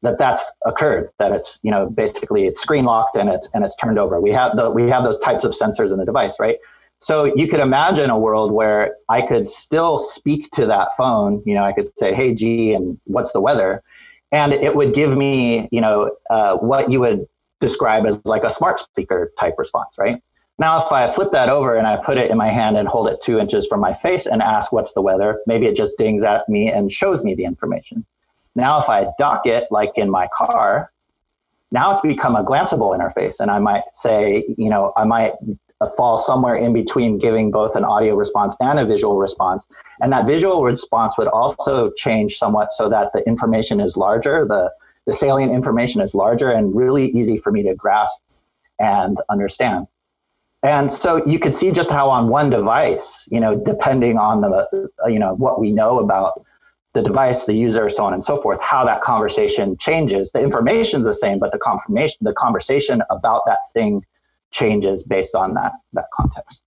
[0.02, 1.10] that that's occurred.
[1.20, 4.22] That it's you know basically it's screen locked and it's and it's turned over.
[4.22, 6.58] We have the we have those types of sensors in the device, right?
[7.02, 11.42] So you could imagine a world where I could still speak to that phone.
[11.46, 13.84] You know, I could say, "Hey, G, and what's the weather?"
[14.32, 17.28] and it would give me you know uh, what you would
[17.60, 20.22] describe as like a smart speaker type response, right?
[20.58, 23.08] Now, if I flip that over and I put it in my hand and hold
[23.08, 26.24] it two inches from my face and ask what's the weather, maybe it just dings
[26.24, 28.06] at me and shows me the information.
[28.56, 30.92] Now, if I dock it like in my car,
[31.72, 33.40] now it's become a glanceable interface.
[33.40, 35.34] And I might say, you know, I might
[35.96, 39.66] fall somewhere in between giving both an audio response and a visual response.
[40.02, 44.72] And that visual response would also change somewhat so that the information is larger, the,
[45.10, 48.22] the salient information is larger and really easy for me to grasp
[48.78, 49.88] and understand.
[50.62, 54.88] And so you could see just how on one device, you know, depending on the,
[55.04, 56.46] uh, you know, what we know about
[56.94, 60.30] the device, the user, so on and so forth, how that conversation changes.
[60.32, 64.06] The information's the same, but the confirmation, the conversation about that thing
[64.52, 66.62] changes based on that that context.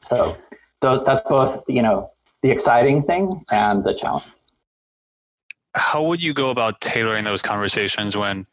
[0.00, 0.38] So
[0.80, 4.24] that's both, you know, the exciting thing and the challenge.
[5.74, 8.46] How would you go about tailoring those conversations when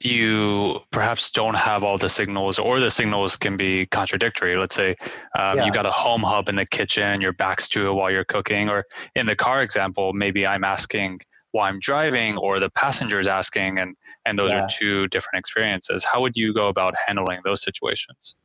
[0.00, 4.90] you perhaps don't have all the signals or the signals can be contradictory let's say
[5.38, 5.64] um, yeah.
[5.64, 8.68] you got a home hub in the kitchen your back's to it while you're cooking
[8.68, 8.84] or
[9.14, 11.18] in the car example maybe i'm asking
[11.52, 13.96] while i'm driving or the passenger is asking and
[14.26, 14.62] and those yeah.
[14.62, 18.36] are two different experiences how would you go about handling those situations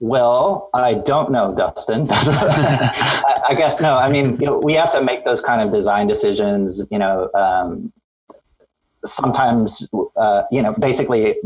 [0.00, 2.06] well, I don't know, Dustin.
[2.10, 3.96] I, I, guess no.
[3.96, 6.82] I mean, you know, we have to make those kind of design decisions.
[6.90, 7.92] You know, um,
[9.06, 11.36] sometimes, uh, you know, basically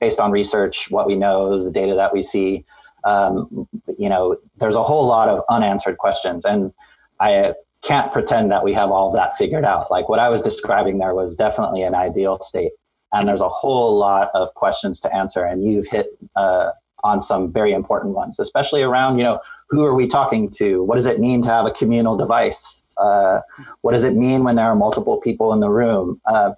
[0.00, 2.64] based on research, what we know, the data that we see,
[3.04, 3.68] um,
[3.98, 6.44] you know, there's a whole lot of unanswered questions.
[6.44, 6.72] And
[7.20, 9.90] I can't pretend that we have all that figured out.
[9.90, 12.72] Like what I was describing there was definitely an ideal state.
[13.12, 15.44] And there's a whole lot of questions to answer.
[15.44, 16.70] And you've hit uh,
[17.04, 19.38] on some very important ones, especially around, you know,
[19.68, 20.82] who are we talking to?
[20.82, 22.82] What does it mean to have a communal device?
[22.96, 23.40] Uh,
[23.82, 26.20] what does it mean when there are multiple people in the room?
[26.26, 26.52] Uh,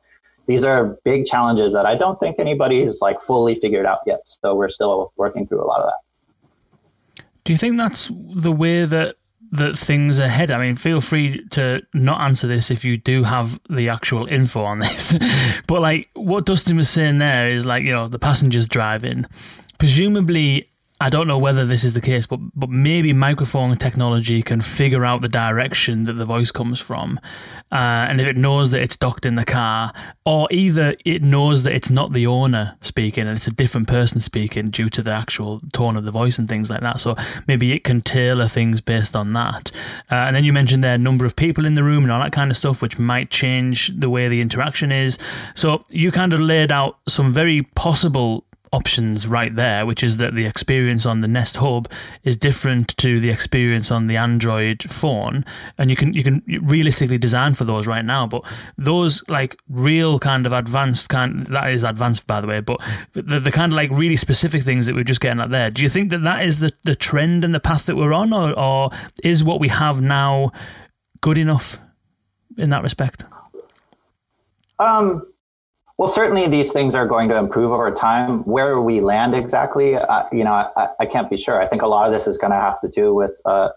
[0.47, 4.21] these are big challenges that I don't think anybody's like fully figured out yet.
[4.25, 7.25] So we're still working through a lot of that.
[7.45, 9.17] Do you think that's the way that
[9.53, 10.55] that things are headed?
[10.57, 14.63] I mean, feel free to not answer this if you do have the actual info
[14.65, 15.15] on this.
[15.67, 19.27] but like what Dustin was saying there is like, you know, the passengers driving.
[19.79, 20.69] Presumably
[20.99, 25.05] I don't know whether this is the case, but but maybe microphone technology can figure
[25.05, 27.21] out the direction that the voice comes from,
[27.71, 29.93] uh, and if it knows that it's docked in the car,
[30.25, 34.21] or either it knows that it's not the owner speaking and it's a different person
[34.21, 36.99] speaking due to the actual tone of the voice and things like that.
[36.99, 37.15] So
[37.47, 39.71] maybe it can tailor things based on that.
[40.11, 42.33] Uh, and then you mentioned there number of people in the room and all that
[42.33, 45.19] kind of stuff, which might change the way the interaction is.
[45.55, 48.46] So you kind of laid out some very possible
[48.77, 51.91] options right there, which is that the experience on the Nest Hub
[52.25, 55.45] is different to the experience on the Android phone,
[55.79, 58.27] and you can you can realistically design for those right now.
[58.27, 58.43] But
[58.77, 62.79] those like real kind of advanced kind that is advanced by the way, but
[63.15, 65.71] the, the kind of like really specific things that we're just getting at there.
[65.71, 68.33] Do you think that that is the the trend and the path that we're on,
[68.33, 68.91] or, or
[69.25, 70.53] is what we have now
[71.23, 71.79] good enough
[72.59, 73.25] in that respect?
[74.79, 75.23] Um,
[75.99, 78.41] well, certainly these things are going to improve over time.
[78.45, 81.61] Where we land exactly, uh, you know, I, I, can't be sure.
[81.61, 83.71] I think a lot of this is going to have to do with uh,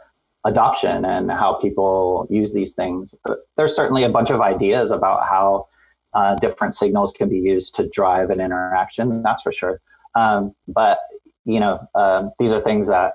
[0.43, 3.15] adoption and how people use these things.
[3.23, 5.67] But there's certainly a bunch of ideas about how
[6.13, 9.21] uh, different signals can be used to drive an interaction.
[9.21, 9.79] That's for sure.
[10.15, 10.99] Um, but
[11.45, 13.13] you know, um, these are things that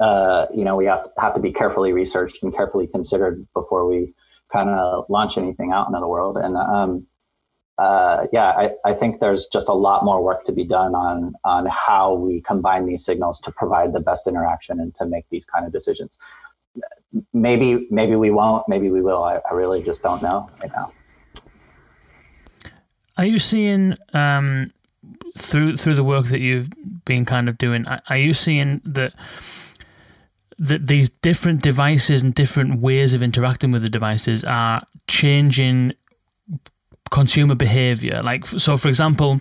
[0.00, 3.86] uh, you know we have to, have to be carefully researched and carefully considered before
[3.86, 4.14] we
[4.50, 6.36] kind of launch anything out into the world.
[6.36, 7.06] And um,
[7.78, 11.34] uh, yeah, I, I think there's just a lot more work to be done on
[11.44, 15.44] on how we combine these signals to provide the best interaction and to make these
[15.44, 16.16] kind of decisions.
[17.32, 18.68] Maybe maybe we won't.
[18.68, 19.24] Maybe we will.
[19.24, 20.92] I, I really just don't know right now.
[23.16, 24.72] Are you seeing um,
[25.36, 26.68] through through the work that you've
[27.04, 27.86] been kind of doing?
[28.08, 29.14] Are you seeing that?
[30.56, 35.92] that these different devices and different ways of interacting with the devices are changing
[37.10, 38.22] consumer behavior.
[38.22, 39.40] Like, so for example,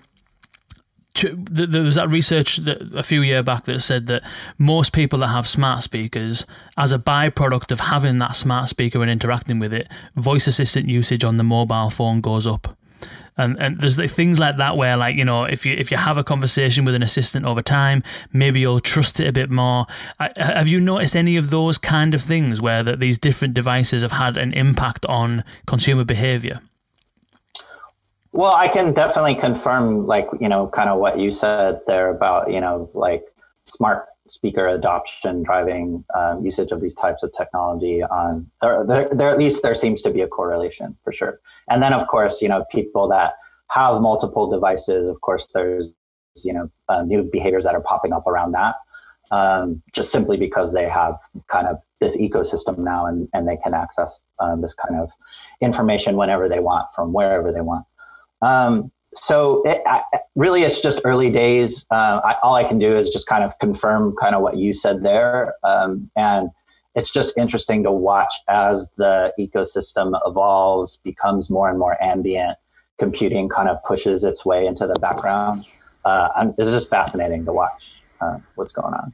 [1.15, 4.23] there was that research that a few year back that said that
[4.57, 6.45] most people that have smart speakers,
[6.75, 11.23] as a byproduct of having that smart speaker and interacting with it, voice assistant usage
[11.23, 12.75] on the mobile phone goes up.
[13.35, 16.19] And and there's things like that where like you know if you if you have
[16.19, 19.87] a conversation with an assistant over time, maybe you'll trust it a bit more.
[20.19, 24.03] I, have you noticed any of those kind of things where that these different devices
[24.03, 26.61] have had an impact on consumer behavior?
[28.33, 32.51] Well, I can definitely confirm, like, you know, kind of what you said there about,
[32.51, 33.23] you know, like
[33.67, 39.29] smart speaker adoption driving um, usage of these types of technology on there, there, there,
[39.29, 41.39] at least there seems to be a correlation for sure.
[41.69, 43.35] And then, of course, you know, people that
[43.69, 45.89] have multiple devices, of course, there's
[46.43, 48.75] you know uh, new behaviors that are popping up around that.
[49.31, 51.17] Um, just simply because they have
[51.47, 55.11] kind of this ecosystem now and, and they can access um, this kind of
[55.59, 57.85] information whenever they want from wherever they want.
[58.43, 60.01] Um, so it, I,
[60.35, 61.85] really it's just early days.
[61.91, 64.73] Uh, I, all I can do is just kind of confirm kind of what you
[64.73, 65.53] said there.
[65.63, 66.49] Um, and
[66.95, 72.57] it's just interesting to watch as the ecosystem evolves, becomes more and more ambient,
[72.99, 75.65] computing kind of pushes its way into the background.
[76.05, 79.13] Uh, it's just fascinating to watch uh, what's going on.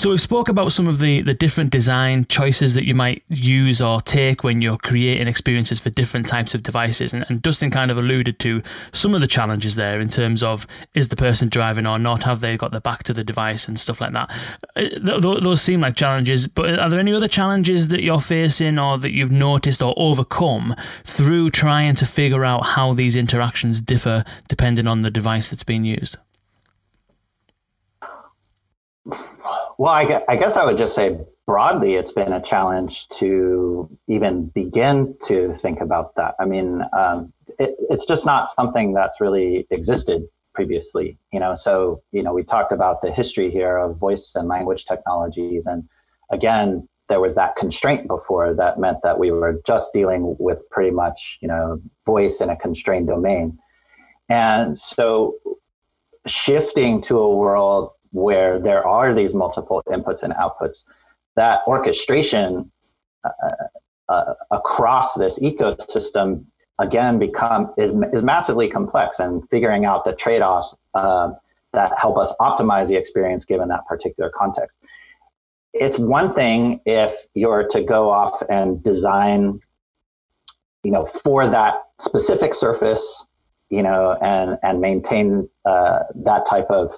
[0.00, 3.82] So we've spoke about some of the, the different design choices that you might use
[3.82, 7.12] or take when you're creating experiences for different types of devices.
[7.12, 10.66] And, and, Dustin kind of alluded to some of the challenges there in terms of
[10.94, 12.22] is the person driving or not?
[12.22, 14.30] Have they got their back to the device and stuff like that?
[14.74, 18.96] Uh, those seem like challenges, but are there any other challenges that you're facing or
[18.96, 20.74] that you've noticed or overcome
[21.04, 25.84] through trying to figure out how these interactions differ depending on the device that's being
[25.84, 26.16] used?
[29.80, 34.48] Well, I, I guess I would just say broadly, it's been a challenge to even
[34.48, 36.34] begin to think about that.
[36.38, 40.24] I mean, um, it, it's just not something that's really existed
[40.54, 41.54] previously, you know.
[41.54, 45.88] So, you know, we talked about the history here of voice and language technologies, and
[46.30, 50.90] again, there was that constraint before that meant that we were just dealing with pretty
[50.90, 53.58] much, you know, voice in a constrained domain,
[54.28, 55.36] and so
[56.26, 60.84] shifting to a world where there are these multiple inputs and outputs,
[61.36, 62.70] that orchestration
[63.24, 63.28] uh,
[64.08, 66.44] uh, across this ecosystem
[66.78, 71.30] again become is, is massively complex and figuring out the trade-offs uh,
[71.72, 74.78] that help us optimize the experience given that particular context.
[75.72, 79.60] It's one thing if you're to go off and design
[80.82, 83.24] you know for that specific surface
[83.68, 86.92] you know and and maintain uh, that type of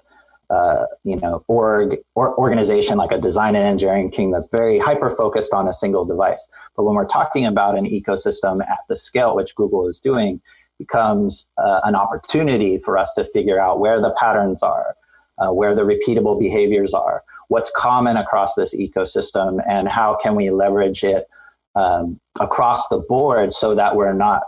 [0.52, 5.08] uh, you know, org or organization like a design and engineering team that's very hyper
[5.08, 6.46] focused on a single device.
[6.76, 10.42] But when we're talking about an ecosystem at the scale which Google is doing,
[10.78, 14.94] becomes uh, an opportunity for us to figure out where the patterns are,
[15.38, 20.50] uh, where the repeatable behaviors are, what's common across this ecosystem, and how can we
[20.50, 21.28] leverage it
[21.76, 24.42] um, across the board so that we're not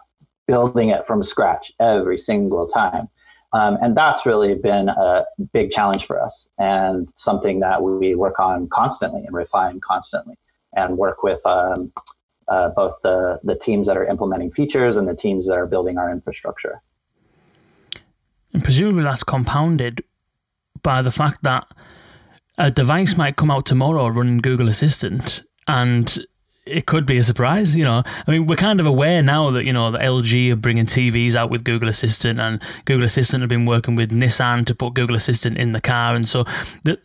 [0.47, 3.09] building it from scratch every single time.
[3.55, 8.41] Um, and that's really been a big challenge for us and something that we work
[8.41, 10.37] on constantly and refine constantly
[10.75, 11.93] and work with um,
[12.49, 15.99] uh, both the, the teams that are implementing features and the teams that are building
[15.99, 16.83] our infrastructure.
[18.53, 20.03] And presumably that's compounded
[20.83, 21.65] by the fact that
[22.59, 26.27] a device might come out tomorrow running Google Assistant and
[26.67, 28.03] it could be a surprise, you know.
[28.27, 31.35] I mean, we're kind of aware now that you know the LG are bringing TVs
[31.35, 35.17] out with Google Assistant, and Google Assistant have been working with Nissan to put Google
[35.17, 36.45] Assistant in the car, and so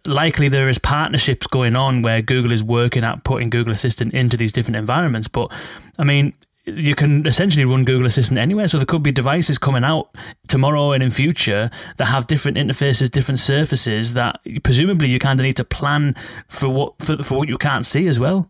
[0.05, 4.38] likely there is partnerships going on where Google is working at putting Google Assistant into
[4.38, 5.28] these different environments.
[5.28, 5.51] But
[5.97, 6.34] I mean,
[6.66, 8.68] you can essentially run Google Assistant anywhere.
[8.68, 10.16] So there could be devices coming out
[10.47, 15.43] tomorrow and in future that have different interfaces, different surfaces that presumably you kind of
[15.43, 16.16] need to plan
[16.47, 18.49] for what for, for what you can't see as well.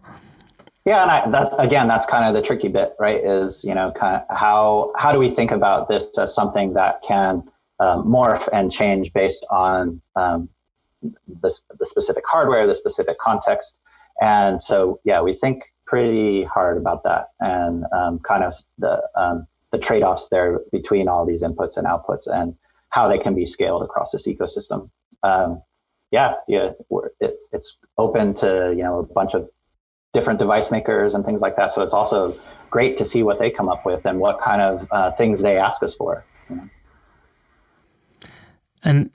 [0.89, 3.23] Yeah, and I, that, again, that's kind of the tricky bit, right?
[3.23, 7.03] Is you know, kind of how how do we think about this as something that
[7.03, 7.43] can
[7.79, 10.49] um, morph and change based on um,
[11.03, 13.75] the, the specific hardware, the specific context,
[14.19, 19.45] and so yeah, we think pretty hard about that and um, kind of the um,
[19.71, 22.55] the trade offs there between all these inputs and outputs and
[22.89, 24.89] how they can be scaled across this ecosystem.
[25.21, 25.61] Um,
[26.09, 26.71] yeah, yeah,
[27.19, 29.47] it, it's open to you know a bunch of
[30.13, 31.73] different device makers and things like that.
[31.73, 32.35] So it's also
[32.69, 35.57] great to see what they come up with and what kind of uh, things they
[35.57, 36.23] ask us for.
[38.83, 39.11] And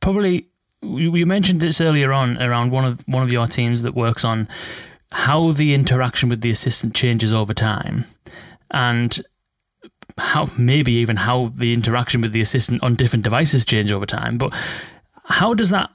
[0.00, 0.48] probably
[0.82, 4.48] you mentioned this earlier on around one of one of your teams that works on
[5.12, 8.04] how the interaction with the assistant changes over time,
[8.70, 9.22] and
[10.18, 14.38] how maybe even how the interaction with the assistant on different devices change over time.
[14.38, 14.54] But
[15.24, 15.90] how does that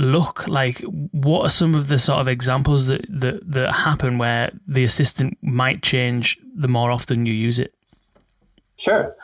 [0.00, 0.80] look like
[1.12, 5.36] what are some of the sort of examples that, that that happen where the assistant
[5.42, 7.74] might change the more often you use it
[8.76, 9.14] sure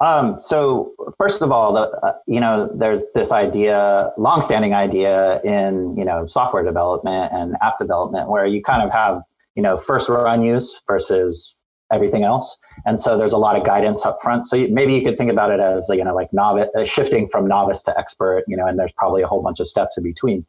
[0.00, 5.96] um, so first of all the, uh, you know there's this idea long-standing idea in
[5.96, 9.22] you know software development and app development where you kind of have
[9.54, 11.54] you know first run use versus
[11.92, 12.58] everything else.
[12.86, 14.46] And so there's a lot of guidance up front.
[14.46, 17.28] So you, maybe you could think about it as, you know, like novice, uh, shifting
[17.28, 20.04] from novice to expert, you know, and there's probably a whole bunch of steps in
[20.04, 20.44] between.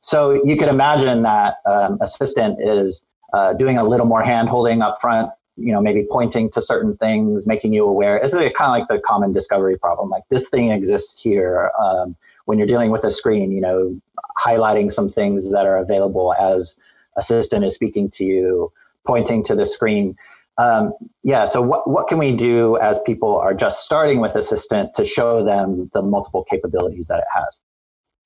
[0.00, 4.82] So you could imagine that um, assistant is uh, doing a little more hand holding
[4.82, 8.16] up front, you know, maybe pointing to certain things, making you aware.
[8.16, 10.10] It's kind of like the common discovery problem.
[10.10, 11.70] Like this thing exists here.
[11.80, 14.00] Um, when you're dealing with a screen, you know,
[14.38, 16.76] highlighting some things that are available as
[17.16, 18.72] assistant is speaking to you,
[19.06, 20.16] pointing to the screen.
[20.58, 20.92] Um,
[21.22, 25.04] yeah, so what, what can we do as people are just starting with Assistant to
[25.04, 27.60] show them the multiple capabilities that it has?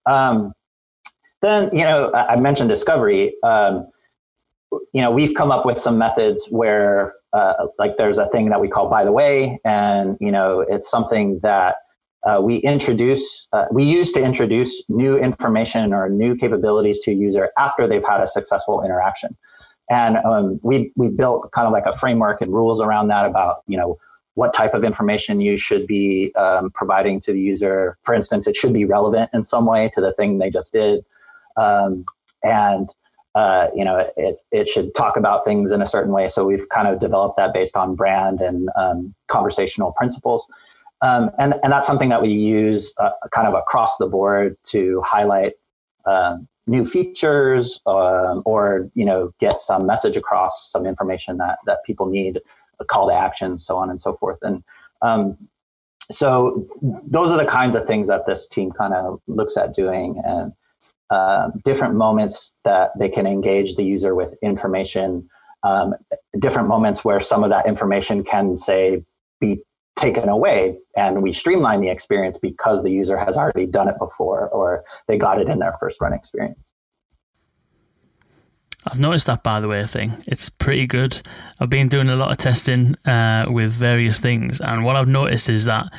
[0.06, 0.52] Um,
[1.42, 3.34] then, you know, I mentioned discovery.
[3.42, 3.88] Um,
[4.92, 8.60] you know, we've come up with some methods where, uh, like, there's a thing that
[8.60, 11.76] we call by the way, and, you know, it's something that
[12.22, 17.14] uh, we introduce, uh, we use to introduce new information or new capabilities to a
[17.14, 19.36] user after they've had a successful interaction.
[19.90, 23.62] And um, we, we built kind of like a framework and rules around that about,
[23.66, 23.98] you know,
[24.34, 27.98] what type of information you should be um, providing to the user.
[28.02, 31.04] For instance, it should be relevant in some way to the thing they just did.
[31.56, 32.04] Um,
[32.44, 32.88] and
[33.34, 36.26] uh, you know, it, it should talk about things in a certain way.
[36.26, 40.48] So we've kind of developed that based on brand and um, conversational principles.
[41.02, 45.00] Um, and, and that's something that we use uh, kind of across the board to
[45.06, 45.52] highlight
[46.06, 51.78] um, new features um, or, you know, get some message across, some information that, that
[51.84, 52.40] people need,
[52.78, 54.38] a call to action, so on and so forth.
[54.42, 54.62] And
[55.02, 55.36] um,
[56.10, 56.66] so
[57.06, 60.52] those are the kinds of things that this team kind of looks at doing and
[61.10, 65.28] uh, different moments that they can engage the user with information
[65.62, 65.94] um,
[66.38, 69.04] different moments where some of that information can say
[69.40, 69.60] be
[69.96, 74.48] taken away and we streamline the experience because the user has already done it before
[74.48, 76.70] or they got it in their first run experience.
[78.86, 80.14] I've noticed that, by the way, thing.
[80.26, 81.20] It's pretty good.
[81.58, 85.50] I've been doing a lot of testing uh, with various things, and what I've noticed
[85.50, 85.92] is that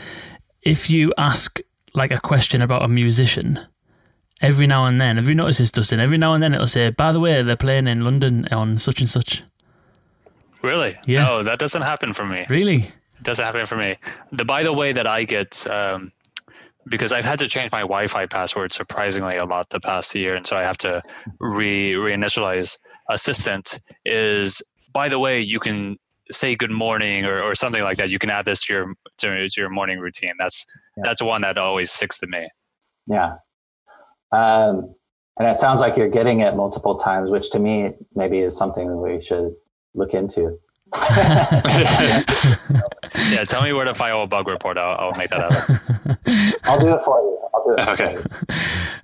[0.64, 1.60] if you ask
[1.94, 3.60] like a question about a musician,
[4.42, 6.00] every now and then, have you noticed this, Dustin?
[6.00, 9.00] Every now and then it'll say, by the way, they're playing in London on such
[9.00, 9.44] and such.
[10.64, 10.98] Really?
[11.06, 11.24] Yeah.
[11.24, 12.48] No, that doesn't happen for me.
[12.50, 12.92] Really?
[13.22, 13.98] It doesn't happen for me.
[14.32, 16.12] The by the way that I get um,
[16.88, 20.46] because I've had to change my Wi-Fi password surprisingly a lot the past year, and
[20.46, 21.04] so I have to
[21.40, 22.80] re reinitialize
[23.12, 23.80] Assistant.
[24.06, 26.00] Is by the way, you can
[26.32, 28.10] say good morning or, or something like that.
[28.10, 30.34] You can add this to your to, to your morning routine.
[30.40, 30.66] That's
[30.98, 31.04] yeah.
[31.06, 32.48] that's one that always sticks to me.
[33.06, 33.36] Yeah,
[34.32, 34.96] um,
[35.38, 39.00] and it sounds like you're getting it multiple times, which to me maybe is something
[39.00, 39.54] we should
[39.94, 40.58] look into.
[43.32, 44.78] yeah, tell me where to file a bug report.
[44.78, 45.80] I'll, I'll make that happen.
[46.66, 47.40] I'll do it for you.
[47.54, 47.88] I'll do it.
[47.88, 48.18] Okay,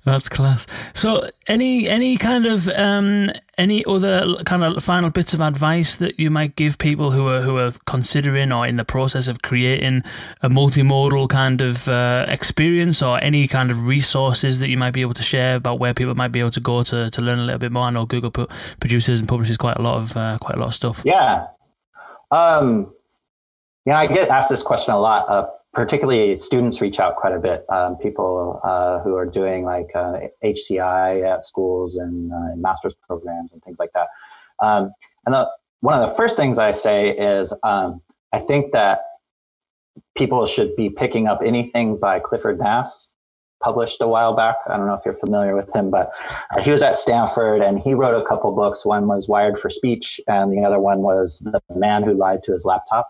[0.03, 0.67] that's class.
[0.93, 6.19] So, any any kind of um, any other kind of final bits of advice that
[6.19, 10.03] you might give people who are who are considering or in the process of creating
[10.41, 15.01] a multimodal kind of uh, experience, or any kind of resources that you might be
[15.01, 17.43] able to share about where people might be able to go to, to learn a
[17.43, 17.83] little bit more?
[17.83, 18.31] I know Google
[18.81, 21.01] produces and publishes quite a lot of uh, quite a lot of stuff.
[21.05, 21.47] Yeah,
[22.31, 22.93] um,
[23.85, 25.29] yeah, I get asked this question a lot.
[25.29, 27.65] Uh, particularly, students reach out quite a bit.
[27.69, 33.51] Um, people uh, who are doing like uh, HCI at schools and uh, master's programs
[33.53, 34.07] and things like that.
[34.59, 34.91] Um,
[35.25, 35.47] and the,
[35.81, 38.01] one of the first things I say is um,
[38.33, 39.01] I think that
[40.15, 43.11] people should be picking up anything by Clifford Nass
[43.63, 44.55] published a while back.
[44.67, 46.11] I don't know if you're familiar with him, but
[46.55, 48.85] uh, he was at Stanford and he wrote a couple books.
[48.85, 52.53] One was Wired for Speech, and the other one was The Man Who Lied to
[52.53, 53.09] His Laptop.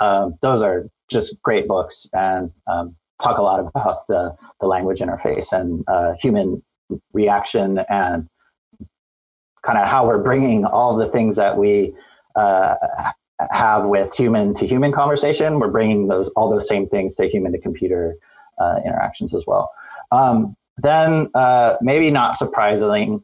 [0.00, 5.00] Um, those are just great books and um, talk a lot about the, the language
[5.00, 6.62] interface and uh, human
[7.12, 8.28] reaction and
[9.62, 11.92] kind of how we're bringing all the things that we
[12.36, 12.74] uh,
[13.50, 15.58] have with human to human conversation.
[15.58, 18.16] We're bringing those all those same things to human to computer
[18.60, 19.70] uh, interactions as well.
[20.10, 23.18] Um, then uh, maybe not surprisingly,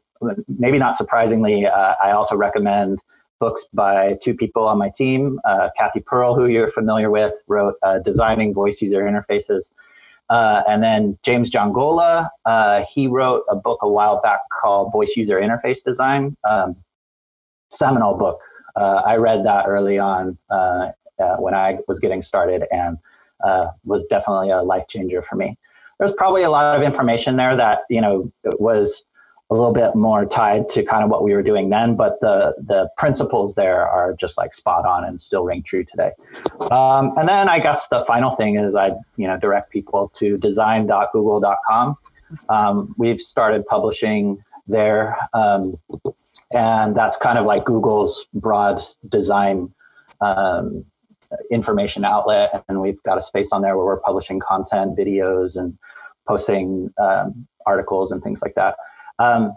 [0.59, 3.01] maybe not surprisingly, uh, I also recommend
[3.41, 5.39] books by two people on my team.
[5.45, 9.70] Uh, Cathy Pearl, who you're familiar with, wrote uh, Designing Voice User Interfaces.
[10.30, 15.12] Uh, and then James Giangola, uh, he wrote a book a while back called Voice
[15.16, 16.37] User Interface Design.
[16.49, 16.76] Um,
[17.70, 18.41] seminal book.
[18.76, 20.39] I read that early on
[21.39, 22.99] when I was getting started and
[23.85, 25.59] was definitely a life changer for me
[25.99, 29.05] there's probably a lot of information there that you know was
[29.51, 32.55] a little bit more tied to kind of what we were doing then, but the
[32.67, 36.13] the principles there are just like spot on and still ring true today.
[36.71, 40.39] Um, and then I guess the final thing is I you know direct people to
[40.39, 41.97] design.google.com.
[42.49, 45.79] Um, we've started publishing there, um,
[46.51, 49.73] and that's kind of like Google's broad design
[50.21, 50.85] um,
[51.51, 55.76] information outlet, and we've got a space on there where we're publishing content, videos, and
[56.26, 58.76] posting um, articles and things like that.
[59.18, 59.55] Um,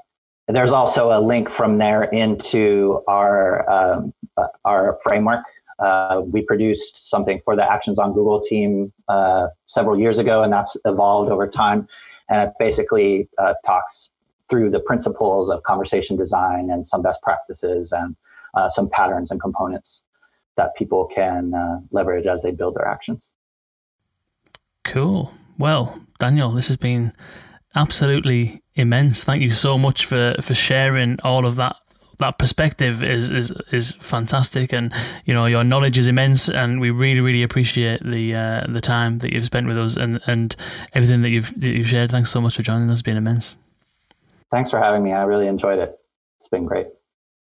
[0.47, 5.43] there's also a link from there into our um, uh, our framework
[5.79, 10.51] Uh, we produced something for the Actions on Google team uh, several years ago, and
[10.51, 11.87] that's evolved over time.
[12.29, 14.09] And it basically uh, talks
[14.49, 18.15] through the principles of conversation design and some best practices and
[18.55, 20.03] uh, some patterns and components
[20.57, 23.29] that people can uh, leverage as they build their actions.
[24.83, 25.33] Cool.
[25.57, 27.13] Well, Daniel, this has been
[27.75, 29.23] absolutely immense.
[29.23, 31.75] Thank you so much for, for sharing all of that
[32.19, 34.91] that perspective is, is is fantastic, and
[35.25, 39.19] you know your knowledge is immense, and we really really appreciate the uh, the time
[39.19, 40.55] that you've spent with us and, and
[40.93, 42.09] everything that you've that you've shared.
[42.09, 42.93] Thanks so much for joining us.
[42.93, 43.55] It's been immense.
[44.49, 45.13] Thanks for having me.
[45.13, 45.99] I really enjoyed it.
[46.39, 46.87] It's been great.